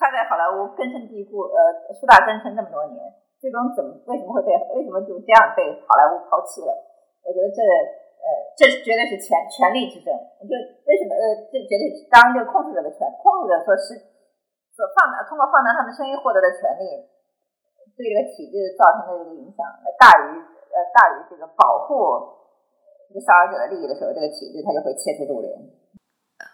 [0.00, 2.96] 他在好莱坞根深蒂固，呃，树大根深这么多年，
[3.36, 6.72] 最终怎么为什么会被为什么就这样被好莱坞抛弃了？
[7.22, 7.60] 我觉得这。
[8.20, 10.12] 呃，这绝对是权权力之争。
[10.44, 10.52] 就
[10.84, 13.96] 为什么呃，这绝对是当这个控制者的权，控制者说是
[14.76, 16.84] 所放大通过放大他们声音获得的权利，
[17.96, 19.64] 对这个体制造成的这个影响，
[19.96, 21.96] 大于呃大于这个保护
[23.08, 25.48] 这个骚扰者的利益的时候，这个体制它就会切出毒瘤。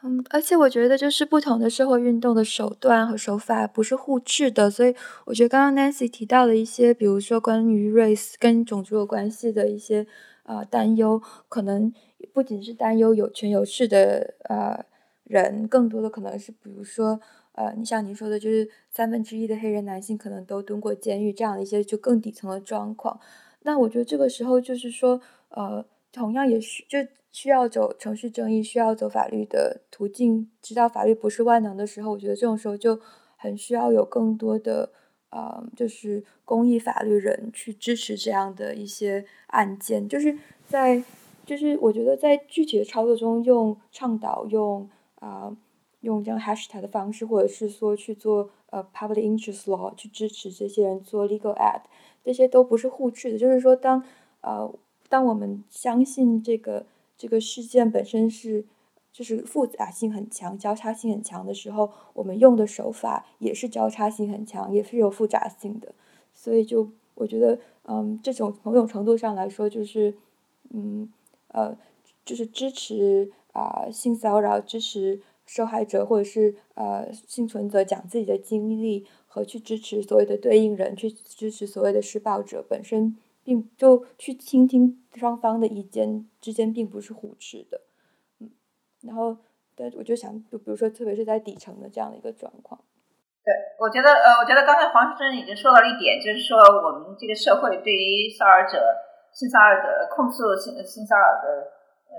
[0.02, 4.94] 嗯，而且我觉得就是不同的社会运动的手段和手法不是互斥的，所以
[5.26, 10.06] 我觉得刚刚 Nancy 提到的一些，比如说关于 race 跟种族有关系的一些。
[10.46, 11.92] 啊，担忧可能
[12.32, 14.86] 不仅是担忧有权有势的呃
[15.24, 17.20] 人，更多的可能是，比如说，
[17.50, 23.18] 呃，你像您说的，就是三分之一的黑人男性可能都蹲过监狱，这样的一些就更底层的状况。
[23.62, 25.84] 那我觉得这个时候就是说，呃，
[26.16, 26.98] 同样也需就
[27.30, 32.98] 需要走程序正义，需要走法律的途径，知道法律不是万能的时候，我觉得这种时候就
[33.36, 34.90] 很需要有更多的。
[35.30, 40.34] 呃，就是公益法律人去支持这样的一些案件，就是
[40.66, 41.02] 在，
[41.44, 45.54] 就是我觉得在具体的操作中用倡导用啊
[46.00, 51.82] 用这样 hashtag 的方式，或者是说去做呃 public interest law 去支持这些人做 legal ad，
[52.24, 53.36] 这些都不是互斥的。
[53.36, 54.02] 就是说，当
[54.40, 54.72] 呃
[55.08, 56.86] 当我们相信这个
[57.16, 58.64] 这个事件本身是。
[59.12, 65.94] 就是复杂性很强、交叉性很强的时候，我们用的手法也是交叉性很强，也是有复杂性的。
[66.34, 70.14] 所以，就我觉得，嗯，这种某种程度上来说，就是，
[70.68, 71.10] 嗯，
[71.48, 71.74] 呃，
[72.26, 83.16] 就是支持啊性骚扰、支持受害者或者是呃幸存者讲自己的经历，和去支持所谓的对应人，去支持所谓的施暴者本身，
[83.46, 87.80] 并就去倾听双方的意见之间，并不是互斥的。
[88.40, 88.50] 嗯
[89.06, 89.38] 然后，
[89.76, 92.82] 对，我就想，就比如说，特别是在底层的这样的一个状况。
[93.46, 98.82] 对，我觉得，呃，我觉得刚才黄先生已经说到了一点，就是说，我们这个社会对于骚扰者、
[99.30, 101.70] 性骚扰者控诉性性骚扰的，
[102.10, 102.18] 呃，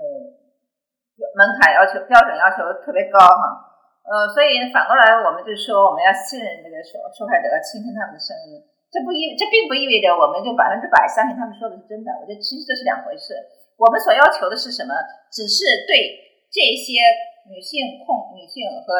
[1.36, 3.68] 门槛要求、标准要求特别高哈。
[4.08, 8.64] 呃，所以反过来，我们就说，我们要信任这个受受害者，倾听他们的声音。
[8.88, 12.08] 这不意，这并不意味着我们就百分之百相信他们说的是真的。
[12.20, 13.36] 我觉得其实这是两回事。
[13.76, 14.92] 我们所要求的是什么？
[15.30, 16.24] 只是对。
[16.48, 17.04] 这些
[17.52, 18.96] 女性控女性和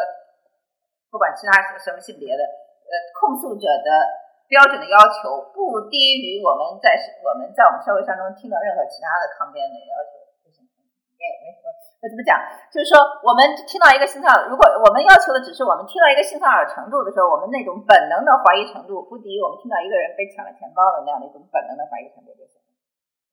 [1.09, 3.89] 不管其他什么性别的呃控诉者的
[4.53, 6.93] 标准的要求不低于我们在
[7.25, 10.18] 我们在我们社会上中听到任何其他的抗辩的要求，
[11.19, 11.75] 没有没什么。
[11.99, 12.39] 我怎么讲？
[12.71, 12.95] 就是说，
[13.27, 22.63] 我们听到一个性骚扰，如果我们要求的只是我们听到一个性骚扰程度的时候，我们那种本能的怀疑程度不低于我们听到一个人被抢了钱包的那样的一种本能的怀疑程度就行。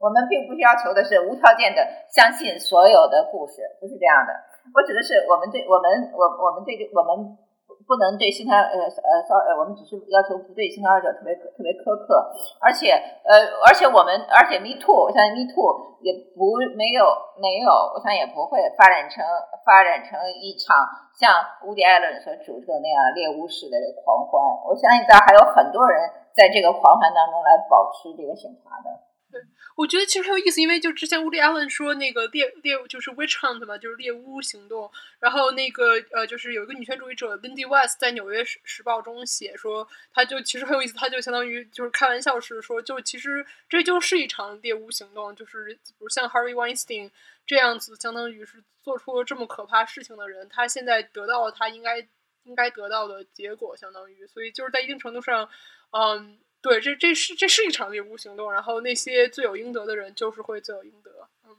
[0.01, 1.79] 我们并不是要求的是无条件的
[2.09, 4.33] 相信所有的故事，不是这样的。
[4.73, 7.38] 我指的是我们对我们我我们对我们
[7.86, 12.17] 不能对性骚呃呃骚呃，我们只是要求不对性骚扰者特别特别苛刻，
[12.59, 12.91] 而且
[13.23, 13.33] 呃
[13.65, 17.05] 而且我们而且 Me Too，我相信 Me Too 也不没有
[17.38, 19.23] 没有，我想也不会发展成
[19.65, 20.81] 发展成一场
[21.13, 21.29] 像
[21.65, 24.41] 乌迪艾伦所主的那样猎巫式的狂欢。
[24.65, 29.14] 我相信，这还有很多人在这个狂欢当中来保持这个审查的。
[29.31, 29.41] 对
[29.75, 34.89] 我觉得其实很有意思，因为就之前乌迪·艾伦说那个猎猎就是 witch hunt 嘛，就是猎巫行动。
[35.19, 47.11] 然后那个呃，就是有一个女权主义者 Lindy West 在《纽约时时报》中写说，他就其实很有意思，他就相当于就是开玩笑似的说，就其实这就是一场猎巫行动，就是比如像 Harvey Weinstein
[47.45, 51.99] 这样子，相当于是做出了这么可怕事情的人，他现在得到了他应该
[52.43, 55.49] 应该得到的结果，相当于，所以就是在一定程度上，
[55.91, 56.37] 嗯。
[56.66, 61.12] 对，这这是这是一场猎巫行动，然后那些罪有应得的人就是会罪有应得。
[61.47, 61.55] 嗯，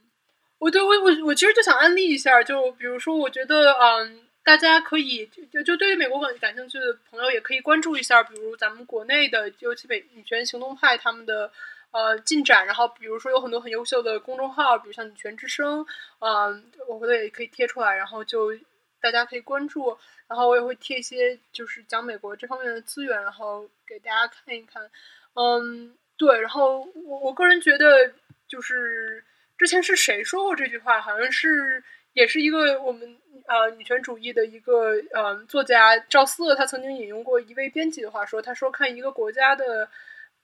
[0.59, 11.49] 我对我我我其实就想安利一下，就比如说，我觉得嗯，大家可以就就对于美国感感兴趣的朋友也可以关注一下，比如咱们国内的，尤其北女权行动派他们的
[11.91, 12.65] 呃进展。
[12.65, 15.85] 然后比如说有很多很优秀的公众号，比如像女权之声，
[16.19, 18.53] 嗯，我回头也可以贴出来，然后就
[18.99, 19.97] 大家可以关注。
[20.27, 24.89] 然后我也会贴一些就是讲美国这方面的资源，然后给大家看一看。
[25.33, 26.39] 嗯，对。
[26.41, 28.11] 然后我我个人觉得，
[28.47, 29.23] 就是
[29.57, 30.99] 之前是谁说过这句话？
[31.01, 31.83] 好像是
[32.13, 33.17] 也是一个我们。
[33.45, 39.87] 呃，女权主义的一个呃作家赵四，他曾经引用过一位编辑的话说：“他说看一个国家的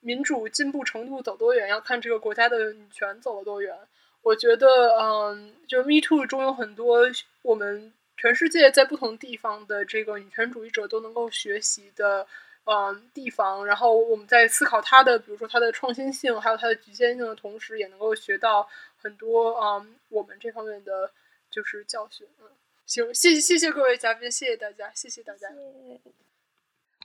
[0.00, 3.76] 民主进步程度走多远，要看这个国家的女权走了多远。”
[4.22, 4.66] 我觉得，
[4.98, 7.00] 嗯，就 Me Too 中有很多
[7.42, 12.26] 我们全世界在不同地方的这个女权主义者都能够学习的
[12.64, 13.66] 嗯地方。
[13.66, 21.10] 然后我们在思考它的，比如说它的创新性，还有它的局限性的同时，也能够学到很多嗯我们这方面的
[21.50, 22.26] 就是教训。
[22.40, 22.48] 嗯。
[22.86, 25.48] 行，谢谢谢谢各位嘉宾，谢谢大家，谢谢大家。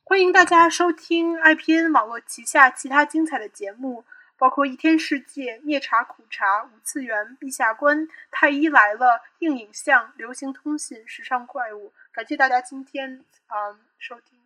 [0.04, 4.04] 欢迎大家收听 IPN 网络旗下其他精彩的节目，
[4.40, 8.00] 包括《一天世界》《灭茶苦茶》《五次元》《陛下观》
[8.32, 9.06] 《太医来了》
[9.40, 11.90] 《硬影像》《流行通信》《时尚怪物》。
[12.14, 14.39] 感谢大家今天嗯收听。